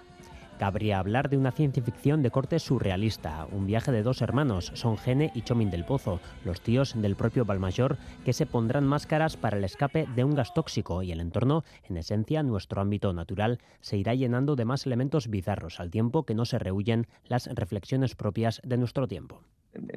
[0.59, 4.97] Cabría hablar de una ciencia ficción de corte surrealista, un viaje de dos hermanos, Son
[4.97, 9.57] Gene y Chomin del Pozo, los tíos del propio Balmayor, que se pondrán máscaras para
[9.57, 13.97] el escape de un gas tóxico y el entorno, en esencia nuestro ámbito natural, se
[13.97, 18.61] irá llenando de más elementos bizarros al tiempo que no se rehuyen las reflexiones propias
[18.63, 19.43] de nuestro tiempo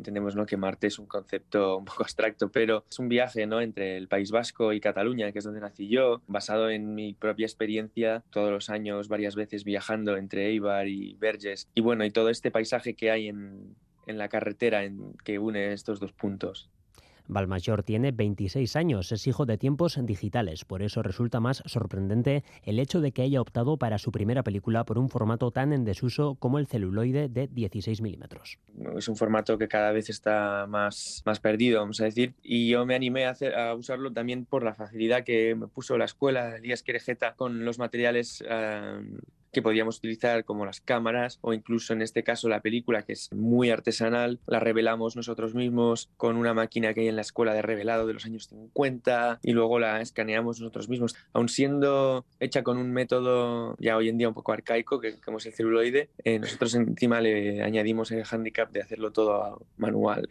[0.06, 0.46] entendemos ¿no?
[0.46, 3.62] que Marte es un concepto un poco abstracto, pero es un viaje ¿no?
[3.62, 7.46] entre el País Vasco y Cataluña, que es donde nací yo, basado en mi propia
[7.46, 12.30] experiencia, todos los años, varias veces viajando entre Eibar y Verges, y bueno, y todo
[12.30, 13.76] este paisaje que hay en,
[14.06, 16.70] en la carretera en, que une estos dos puntos.
[17.28, 22.80] Balmayor tiene 26 años, es hijo de tiempos digitales, por eso resulta más sorprendente el
[22.80, 26.36] hecho de que haya optado para su primera película por un formato tan en desuso
[26.36, 28.60] como el celuloide de 16 milímetros.
[28.98, 32.86] Es un formato que cada vez está más, más perdido, vamos a decir, y yo
[32.86, 37.36] me animé a, usarlo también por la facilidad que me puso la escuela, Elías Querejeta,
[37.36, 39.04] con los materiales uh,
[39.56, 43.32] que podíamos utilizar como las cámaras o incluso en este caso la película que es
[43.32, 47.62] muy artesanal, la revelamos nosotros mismos con una máquina que hay en la escuela de
[47.62, 52.78] revelado de los años 50 y luego la escaneamos nosotros mismos, aun siendo hecha con
[52.78, 56.38] un método ya hoy en día un poco arcaico que como es el celuloide, eh,
[56.38, 60.28] nosotros encima le añadimos el handicap de hacerlo todo manual.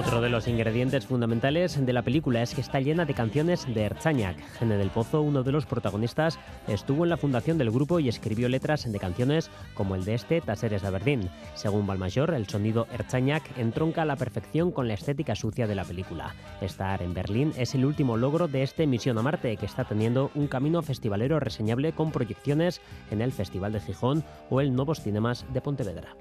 [0.00, 3.82] Otro de los ingredientes fundamentales de la película es que está llena de canciones de
[3.82, 4.38] Erzañak.
[4.58, 6.38] Gene del Pozo, uno de los protagonistas,
[6.68, 10.40] estuvo en la fundación del grupo y escribió letras de canciones como el de este
[10.40, 11.28] Taseres de Aberdeen.
[11.54, 15.84] Según Balmayor, el sonido Erzañak entronca a la perfección con la estética sucia de la
[15.84, 16.34] película.
[16.62, 20.30] Estar en Berlín es el último logro de este Misión a Marte, que está teniendo
[20.34, 22.80] un camino festivalero reseñable con proyecciones
[23.10, 26.16] en el Festival de Gijón o el Novos Cinemas de Pontevedra.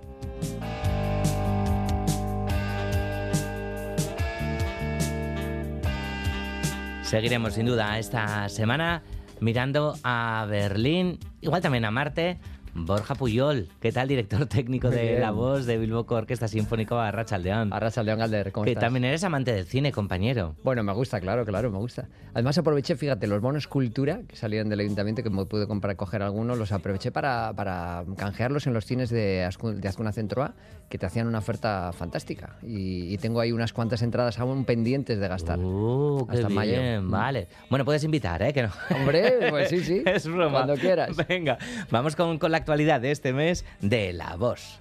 [7.09, 9.01] Seguiremos sin duda esta semana
[9.39, 12.37] mirando a Berlín, igual también a Marte,
[12.85, 17.73] Borja Puyol, ¿qué tal, director técnico de La Voz de Bilboco Orquesta Sinfónica Arrachaldeón?
[17.73, 18.83] Arrachaldeón Galder, ¿cómo Que estás?
[18.85, 20.55] también eres amante del cine, compañero.
[20.63, 22.07] Bueno, me gusta, claro, claro, me gusta.
[22.33, 26.21] Además aproveché, fíjate, los bonos cultura que salían del ayuntamiento, que me pude comprar, coger
[26.23, 30.53] algunos, los aproveché para, para canjearlos en los cines de, Azcu- de Azcuna Centro A,
[30.89, 32.57] que te hacían una oferta fantástica.
[32.63, 35.59] Y, y tengo ahí unas cuantas entradas aún pendientes de gastar.
[35.59, 36.71] Uh, qué hasta mayo.
[36.71, 37.47] bien, vale.
[37.69, 38.53] Bueno, puedes invitar, ¿eh?
[38.53, 38.69] Que no.
[38.95, 40.01] Hombre, pues sí, sí.
[40.05, 40.51] es broma.
[40.51, 41.15] Cuando quieras.
[41.27, 41.57] Venga,
[41.91, 44.77] vamos con, con la actualidad de este mes de La Voz.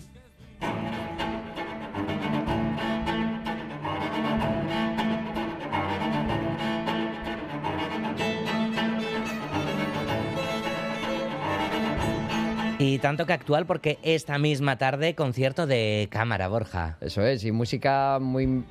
[12.78, 16.98] Y tanto que actual porque esta misma tarde concierto de cámara, Borja.
[17.00, 18.64] Eso es, y música muy,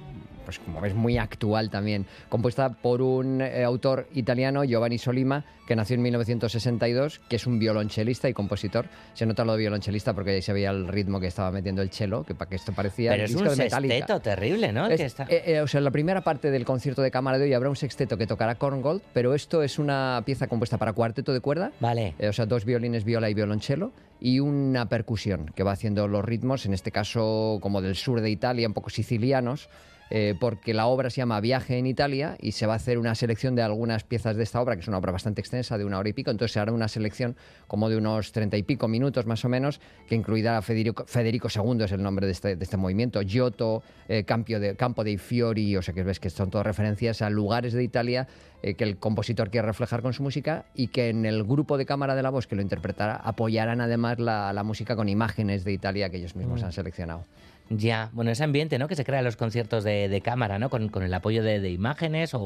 [0.48, 5.76] pues como ves, muy actual también, compuesta por un eh, autor italiano, Giovanni Solima, que
[5.76, 8.86] nació en 1962, que es un violonchelista y compositor.
[9.14, 11.90] Se nota lo de violonchelista porque ahí se veía el ritmo que estaba metiendo el
[11.90, 14.88] cello, que para que esto parecía Pero es un sexteto terrible, ¿no?
[14.88, 17.38] Es- que está- eh, eh, o sea, en la primera parte del concierto de cámara
[17.38, 20.94] de hoy habrá un sexteto que tocará Korngold, pero esto es una pieza compuesta para
[20.94, 21.74] cuarteto de cuerda.
[21.82, 22.14] Vale.
[22.20, 23.92] Eh, o sea, dos violines, viola y violonchelo,
[24.22, 28.30] y una percusión que va haciendo los ritmos, en este caso como del sur de
[28.30, 29.68] Italia, un poco sicilianos.
[30.10, 33.16] Eh, porque la obra se llama Viaje en Italia y se va a hacer una
[33.16, 36.00] selección de algunas piezas de esta obra, que es una obra bastante extensa, de una
[36.00, 36.32] hora y pico.
[36.32, 37.36] Entonces se hará una selección
[37.68, 41.48] como de unos treinta y pico minutos más o menos, que incluirá a Federico, Federico
[41.54, 45.18] II, es el nombre de este, de este movimiento, Giotto, eh, Campio de, Campo dei
[45.18, 48.28] Fiori, o sea que ves que son todas referencias a lugares de Italia
[48.64, 51.86] eh, que el compositor quiere reflejar con su música y que en el grupo de
[51.86, 55.74] cámara de la voz que lo interpretará apoyarán además la, la música con imágenes de
[55.74, 56.66] Italia que ellos mismos Mm.
[56.66, 57.24] han seleccionado.
[57.70, 58.88] Ya, bueno, ese ambiente, ¿no?
[58.88, 60.70] Que se crea en los conciertos de, de cámara, ¿no?
[60.70, 62.40] Con, con el apoyo de, de imágenes o,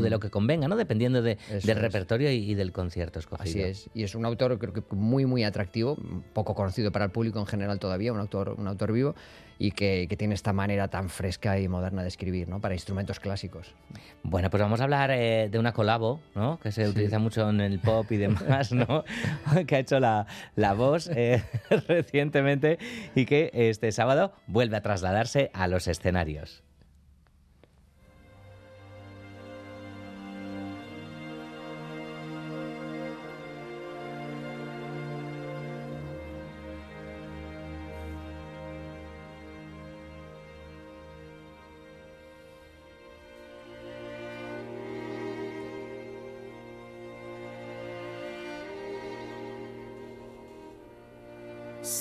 [0.00, 0.12] de Mm.
[0.12, 0.76] lo que convenga, ¿no?
[0.76, 1.78] Dependiendo de- del es.
[1.78, 3.50] repertorio y, y del concierto escogido.
[3.50, 3.90] Así es.
[3.94, 5.96] Y es un autor creo que muy, muy atractivo,
[6.32, 9.14] poco conocido para el público en general todavía, un autor, un autor vivo
[9.58, 12.60] y que, que tiene esta manera tan fresca y moderna de escribir, ¿no?
[12.60, 13.74] Para instrumentos clásicos.
[14.22, 16.58] Bueno, pues vamos a hablar eh, de una colabo, ¿no?
[16.60, 16.90] Que se Sí.
[16.90, 19.04] utiliza mucho en el pop y demás, ¿no?
[19.66, 21.42] que ha hecho la, la voz eh,
[21.88, 22.78] recientemente
[23.14, 26.62] y que este sábado vuelve a trasladarse a los escenarios.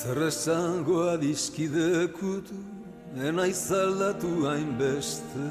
[0.08, 2.56] Zer esango adiskidekutu
[3.28, 5.48] Enaiz aldatu hainbeste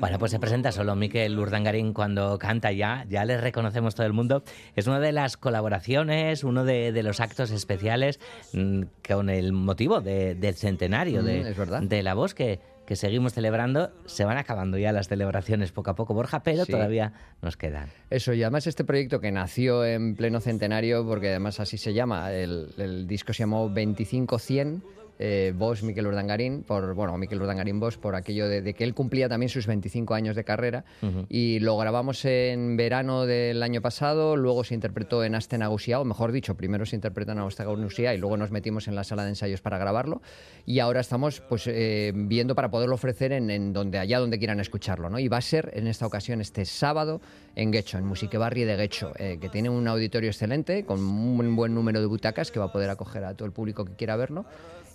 [0.00, 4.12] Bueno, pues se presenta solo Miquel Urdangarín cuando canta ya, ya le reconocemos todo el
[4.14, 4.42] mundo.
[4.74, 8.18] Es una de las colaboraciones, uno de, de los actos especiales
[8.54, 11.82] mm, con el motivo de- del centenario de, Mm, es verdad.
[11.82, 13.90] de la voz que, que seguimos celebrando.
[14.06, 16.72] Se van acabando ya las celebraciones poco a poco, Borja, pero Sí.
[16.72, 17.12] todavía
[17.42, 17.88] nos quedan.
[18.10, 22.32] Eso, y además este proyecto que nació en pleno centenario, porque además así se llama,
[22.32, 24.82] el, el disco se llamó 25-100,
[25.18, 28.94] eh, Bosch Miquel Urdangarín, por, bueno, Miquel Urdangarín Bosch, por aquello de, de que él
[28.94, 30.84] cumplía también sus 25 años de carrera,
[31.28, 36.32] y lo grabamos en verano del año pasado, luego se interpretó en Astenagusia, o mejor
[36.32, 39.60] dicho, primero se interpretó en Astenagusia y luego nos metimos en la sala de ensayos
[39.60, 40.22] para grabarlo,
[40.64, 44.60] y ahora estamos pues eh, viendo para poderlo ofrecer en, en donde allá donde quieran
[44.60, 45.18] escucharlo, ¿no?
[45.18, 47.20] Y va a ser en esta ocasión este sábado
[47.54, 51.56] en Guecho, en Musique Barri de Guecho, eh, que tiene un auditorio excelente con un
[51.56, 54.16] buen número de butacas que va a poder acoger a todo el público que quiera
[54.16, 54.44] verlo.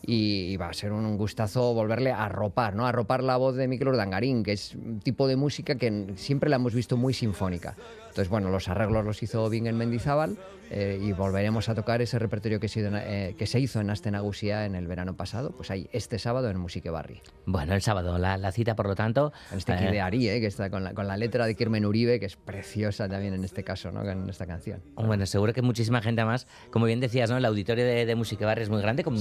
[0.04, 2.86] Y, va a ser un gustazo volverle a arropar, ¿no?
[2.86, 6.50] A arropar la voz de Miquel Urdangarín, que es un tipo de música que siempre
[6.50, 7.76] la hemos visto muy sinfónica.
[8.12, 10.38] Entonces, bueno, los arreglos los hizo Bingen Mendizábal
[10.70, 13.80] eh, y volveremos a tocar ese repertorio que se, hizo en- eh, que se hizo
[13.80, 17.22] en Astenagusia en el verano pasado, pues ahí, este sábado en Musique Barri.
[17.46, 19.32] Bueno, el sábado, la, la cita, por lo tanto.
[19.52, 21.86] En este eh, de Ari, eh, que está con la, con la letra de Kirmen
[21.86, 24.04] Uribe, que es preciosa también en este caso, ¿no?
[24.10, 24.82] En esta canción.
[24.96, 26.48] Bueno, seguro que muchísima gente más.
[26.70, 27.38] Como bien decías, ¿no?
[27.38, 29.04] El auditorio de, de Música Barri es muy grande.
[29.06, 29.20] Como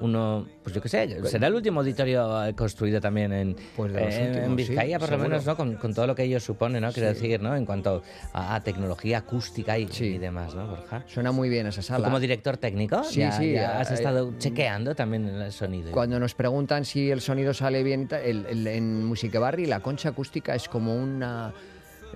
[0.00, 4.00] uno, pues yo qué sé, será el último auditorio eh, construido también en, Pues de
[4.04, 5.56] los últimos, en Vizcaya, sí, por lo menos, ¿no?
[5.56, 6.92] Con, con todo lo que ello supone, ¿no?
[6.92, 7.14] Quiero Sí.
[7.14, 7.54] decir, ¿no?
[7.56, 8.02] En cuanto
[8.32, 11.04] a, a tecnología acústica y, y demás, ¿no, Borja?
[11.06, 12.04] Suena muy bien esa Tú sala.
[12.04, 15.92] como director técnico, Sí, ya, sí, ya has eh, estado chequeando también el sonido.
[15.92, 20.10] Cuando nos preguntan si el sonido sale bien, el- el- en Musique Barri la concha
[20.10, 21.52] acústica es como una...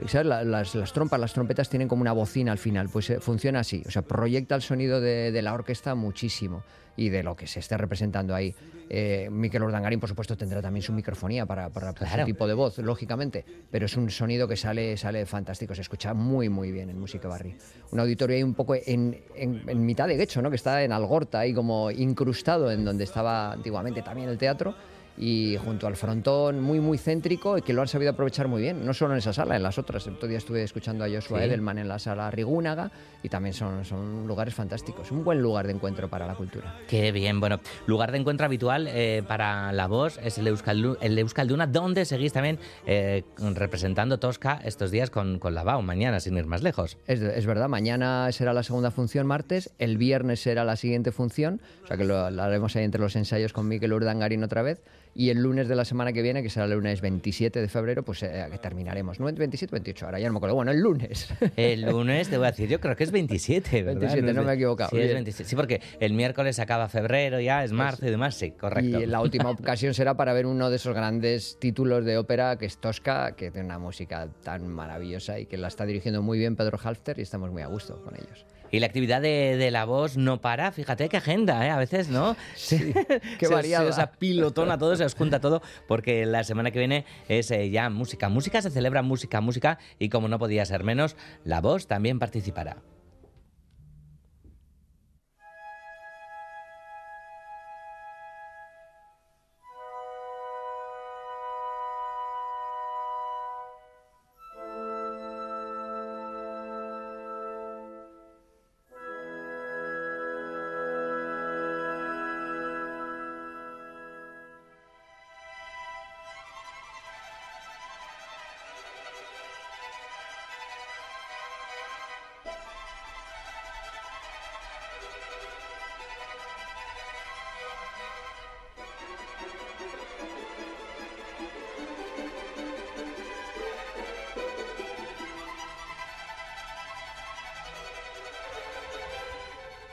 [0.08, 0.26] ¿sabes?
[0.26, 3.60] La- Las, las trompas, las trompetas tienen como una bocina al final, pues eh, funciona
[3.60, 6.62] así, o sea, proyecta el sonido de, de la orquesta muchísimo
[6.96, 8.54] y de lo que se esté representando ahí.
[8.88, 12.22] Eh, Miquel Urdangarín, por supuesto, tendrá también su microfonía para, para Claro.
[12.22, 16.14] su tipo de voz, lógicamente, pero es un sonido que sale, sale fantástico, se escucha
[16.14, 17.56] muy, muy bien en Musique Barri.
[17.90, 20.50] Un auditorio ahí un poco en, en- en mitad de Guecho, ¿no?
[20.50, 24.74] que está en Algorta, ahí como incrustado en donde estaba antiguamente también el teatro
[25.18, 28.84] y junto al frontón muy muy céntrico y que lo han sabido aprovechar muy bien,
[28.84, 30.06] no solo en esa sala, en las otras.
[30.06, 31.44] El otro día estuve escuchando a Joshua Sí.
[31.44, 32.90] Edelman en la sala Rigúnaga
[33.22, 36.76] y también son, son lugares fantásticos, un buen lugar de encuentro para la cultura.
[36.88, 41.18] Qué bien, bueno, lugar de encuentro habitual eh, para la voz es el, Euskal, el
[41.18, 46.36] Euskalduna, donde seguís también eh, representando Tosca estos días con, con la BAU, mañana, sin
[46.36, 46.98] ir más lejos.
[47.06, 51.60] Es, es verdad, mañana será la segunda función martes, el viernes será la siguiente función,
[51.84, 54.82] o sea que lo, lo haremos ahí entre los ensayos con Miquel Urdangarín otra vez,
[55.16, 58.02] y el lunes de la semana que viene, que será el lunes 27 de febrero,
[58.02, 59.18] pues eh, que terminaremos.
[59.18, 59.26] ¿No?
[59.26, 60.54] 27 28, ahora ya no me acuerdo.
[60.54, 61.28] Bueno, el lunes.
[61.56, 64.00] El lunes, te voy a decir, yo creo que es 27, ¿verdad?
[64.00, 64.90] 27, no me he equivocado.
[64.90, 65.14] Sí, es Bien.
[65.16, 65.48] 27.
[65.48, 69.00] Sí, porque el miércoles acaba febrero ya, es marzo y demás, sí, correcto.
[69.00, 72.66] Y la última ocasión será para ver uno de esos grandes títulos de ópera que
[72.66, 76.56] es Tosca, que tiene una música tan maravillosa y que la está dirigiendo muy bien
[76.56, 78.44] Pedro Halfter y estamos muy a gusto con ellos.
[78.70, 81.70] Y la actividad de, de la voz no para, fíjate qué agenda, ¿eh?
[81.70, 82.36] A veces, ¿no?
[82.54, 82.92] Sí,
[83.38, 83.84] qué se, variada.
[83.84, 87.70] Se os apilotona todo, se os junta todo, porque la semana que viene es eh,
[87.70, 88.28] ya música.
[88.28, 92.78] Música, se celebra música, música, y como no podía ser menos, la voz también participará.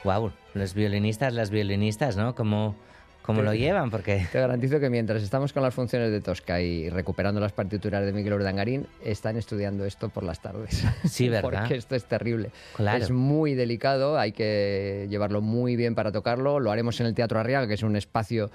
[0.04, 2.36] Wow, los violinistas, las violinistas, ¿no?
[2.36, 2.76] ¿Cómo,
[3.22, 3.90] cómo lo llevan?
[3.90, 8.06] Porque Te garantizo que mientras estamos con las funciones de Tosca y recuperando las partituras
[8.06, 10.86] de Miguel Urdangarín, están estudiando esto por las tardes.
[11.06, 11.62] Sí, ¿verdad?
[11.62, 12.52] Porque esto es terrible.
[12.76, 13.04] Claro.
[13.04, 16.60] Es muy delicado, hay que llevarlo muy bien para tocarlo.
[16.60, 18.52] Lo haremos en el Teatro Arriaga, que es un espacio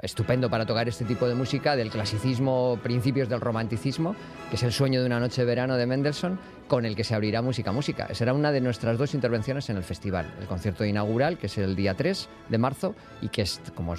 [0.00, 4.16] estupendo para tocar este tipo de música del clasicismo, principios del romanticismo,
[4.50, 6.38] que es el sueño de una noche de verano de Mendelssohn,
[6.68, 8.14] con el que se abrirá Música Música.
[8.14, 10.32] Será una de nuestras dos intervenciones en el festival.
[10.40, 13.94] El concierto inaugural, que es el día 3 de marzo y que es como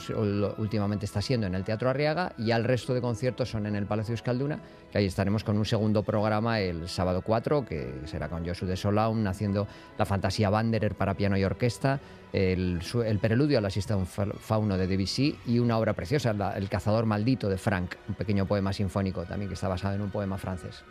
[0.57, 3.85] últimamente está siendo en el Teatro Arriaga, y al resto de conciertos son en el
[3.85, 4.59] Palacio Euskalduna,
[4.91, 8.75] que ahí estaremos con un segundo programa el sábado 4, que será con Josu de
[8.75, 9.67] Solaun haciendo
[9.97, 11.99] la fantasía Wanderer para piano y orquesta,
[12.33, 16.67] el, el preludio a la siesta un fauno de Debussy y una obra preciosa, El
[16.67, 20.37] cazador maldito de Frank, un pequeño poema sinfónico también que está basado en un poema
[20.37, 20.83] francés.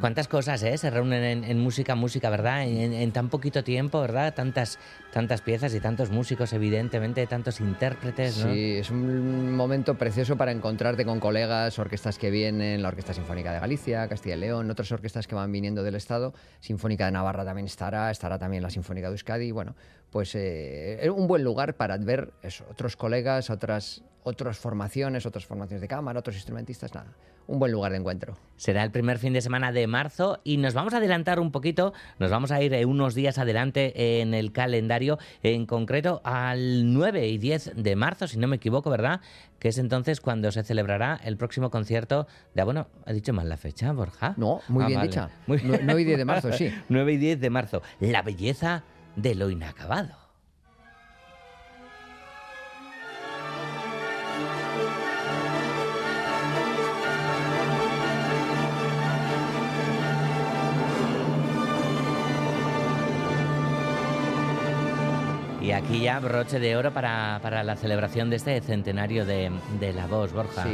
[0.00, 0.76] Cuántas cosas ¿eh?
[0.76, 2.64] se reúnen en, música, música, ¿verdad?
[2.66, 4.34] En, tan poquito tiempo, ¿verdad?
[4.34, 4.78] Tantas,
[5.12, 8.44] tantas piezas y tantos músicos, evidentemente, tantos intérpretes.
[8.44, 8.52] ¿no?
[8.52, 13.52] Sí, es un momento precioso para encontrarte con colegas, orquestas que vienen, la Orquesta Sinfónica
[13.52, 16.34] de Galicia, Castilla y León, otras orquestas que van viniendo del Estado.
[16.60, 19.50] Sinfónica de Navarra también estará, estará también la Sinfónica de Euskadi.
[19.52, 19.74] Bueno,
[20.10, 25.46] pues eh, es un buen lugar para ver eso, otros colegas, otras, otras formaciones, otras
[25.46, 27.14] formaciones de cámara, otros instrumentistas, nada
[27.48, 28.36] un buen lugar de encuentro.
[28.56, 31.94] Será el primer fin de semana de marzo y nos vamos a adelantar un poquito,
[32.18, 37.26] nos vamos a ir eh, unos días adelante en el calendario, en concreto al 9
[37.26, 39.20] y 10 de marzo, si no me equivoco, ¿verdad?
[39.58, 42.60] Que es entonces cuando se celebrará el próximo concierto de...
[42.60, 44.34] Ah, bueno, ¿ha dicho mal la fecha, Borja?
[44.36, 45.30] No, muy ah, bien dicha.
[45.46, 46.70] 9 y 10 de marzo, sí.
[46.90, 47.82] 9 y 10 de marzo.
[47.98, 48.84] La belleza
[49.16, 50.27] de lo inacabado.
[65.68, 70.06] Y aquí ya broche de oro para, la celebración de este centenario de, de la
[70.06, 70.66] voz, Borja.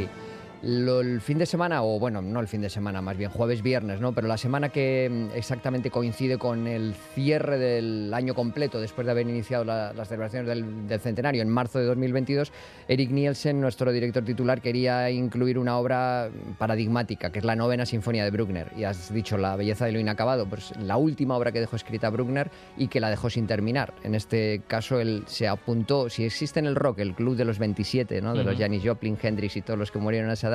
[0.65, 4.01] El fin de semana, o bueno, no el fin de semana, más bien jueves, viernes,
[4.01, 4.13] ¿no?
[4.13, 9.11] Pero la semana que mm, exactamente coincide con el cierre del año completo, después de
[9.11, 12.51] haber iniciado las celebraciones del, centenario en marzo de 2022,
[12.87, 18.23] Eric Nielsen, nuestro director titular, quería incluir una obra paradigmática, que es la novena sinfonía
[18.23, 18.71] de Bruckner.
[18.75, 22.09] Y has dicho la belleza de lo inacabado, pues la última obra que dejó escrita
[22.09, 23.93] Bruckner y que la dejó sin terminar.
[24.03, 27.59] En este caso, él se apuntó, si existe en el rock, el club de los
[27.59, 28.33] 27, ¿no?
[28.33, 30.54] De los Janis Joplin, Hendrix y todos los que murieron a esa edad,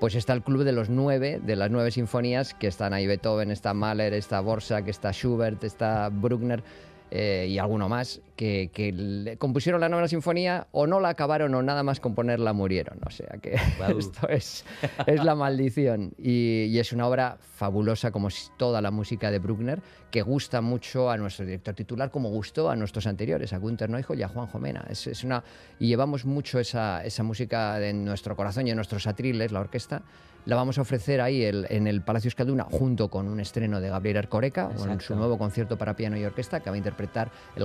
[0.00, 3.50] pues está el club de los nueve, de las nueve sinfonías, que están ahí Beethoven,
[3.50, 6.62] está Mahler, está Borsak, está Schubert, está Bruckner
[7.10, 11.82] eh, y alguno más, que, compusieron la novena sinfonía o no la acabaron o nada
[11.82, 13.00] más componerla murieron.
[13.04, 13.54] O sea que
[13.98, 14.64] esto es,
[15.06, 16.12] es la maldición.
[16.16, 19.82] Y, es una obra fabulosa como toda la música de Bruckner,
[20.12, 24.14] que gusta mucho a nuestro director titular, como gustó a nuestros anteriores, a Gunther Neujo
[24.14, 24.86] y a Juan Jomena.
[24.88, 25.42] Es, es una,
[25.80, 30.04] y llevamos mucho esa, esa música en nuestro corazón y en nuestros atriles, la orquesta
[30.48, 34.16] la vamos a ofrecer ahí en el Palacio Escalduna junto con un estreno de Gabriel
[34.16, 37.62] Arcoreca, con su nuevo concierto para piano y orquesta que va a interpretar el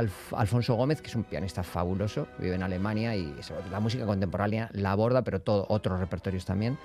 [0.00, 3.34] Alfonso Gómez, que es un pianista fabuloso, vive en Alemania y
[3.70, 6.78] la música contemporánea la aborda, pero todo otros repertorios también.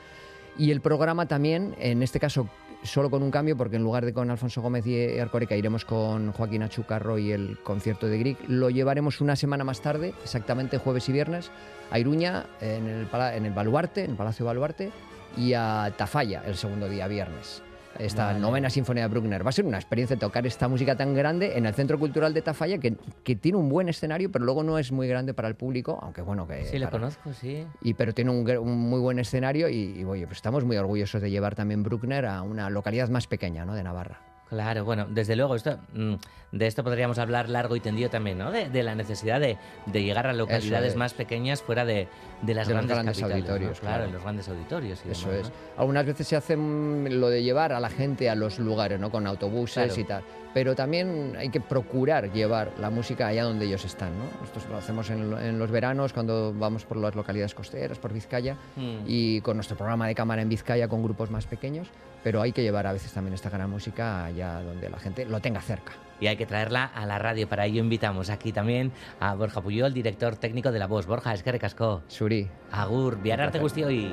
[0.57, 2.47] Y el programa también, en este caso
[2.83, 6.31] solo con un cambio, porque en lugar de con Alfonso Gómez y Arcoreca iremos con
[6.31, 11.09] Joaquín Achucarro y el concierto de Grieg, lo llevaremos una semana más tarde, exactamente jueves
[11.09, 11.51] y viernes,
[11.91, 14.91] a Iruña, en el, en el Baluarte, en el Palacio Baluarte,
[15.37, 17.61] y a Tafalla el segundo día, viernes.
[17.99, 19.45] Esta novena sinfonía de Bruckner.
[19.45, 22.41] Va a ser una experiencia tocar esta música tan grande en el Centro Cultural de
[22.41, 25.55] Tafalla, que, que tiene un buen escenario, pero luego no es muy grande para el
[25.55, 26.65] público, aunque bueno que...
[26.65, 27.65] Sí, lo conozco, sí.
[27.81, 31.55] Y, pero tiene un, muy buen escenario y, oye, pues estamos muy orgullosos de llevar
[31.55, 33.75] también Bruckner a una localidad más pequeña ¿no?
[33.75, 34.34] de Navarra.
[34.49, 36.15] Claro, bueno, desde luego, esto, mm,
[36.51, 38.51] de esto podríamos hablar largo y tendido también, ¿no?
[38.51, 39.57] De, la necesidad de,
[39.91, 42.07] llegar a localidades más pequeñas fuera de,
[42.45, 43.79] las grandes, auditorios.
[43.79, 45.03] Claro, en los grandes auditorios.
[45.05, 45.51] Eso es.
[45.77, 49.09] Algunas veces se hace lo de llevar a la gente a los lugares, ¿no?
[49.09, 50.23] Con autobuses y tal.
[50.53, 54.25] Pero también hay que procurar llevar la música allá donde ellos están, ¿no?
[54.45, 58.99] Esto lo hacemos en, los veranos cuando vamos por las localidades costeras, por Vizcaya, mm.
[59.05, 61.89] y con nuestro programa de cámara en Vizcaya con grupos más pequeños
[62.25, 65.41] pero hay que llevar a veces también esta gran música allá donde la gente lo
[65.41, 65.91] tenga cerca.
[66.19, 67.47] Y hay que traerla a la radio.
[67.47, 71.05] Para ello invitamos aquí también a Borja Puyol, director técnico de La Voz.
[71.05, 72.01] Borja, es que recascó.
[72.07, 72.49] Suri.
[72.71, 74.11] Agur, arte gustio y...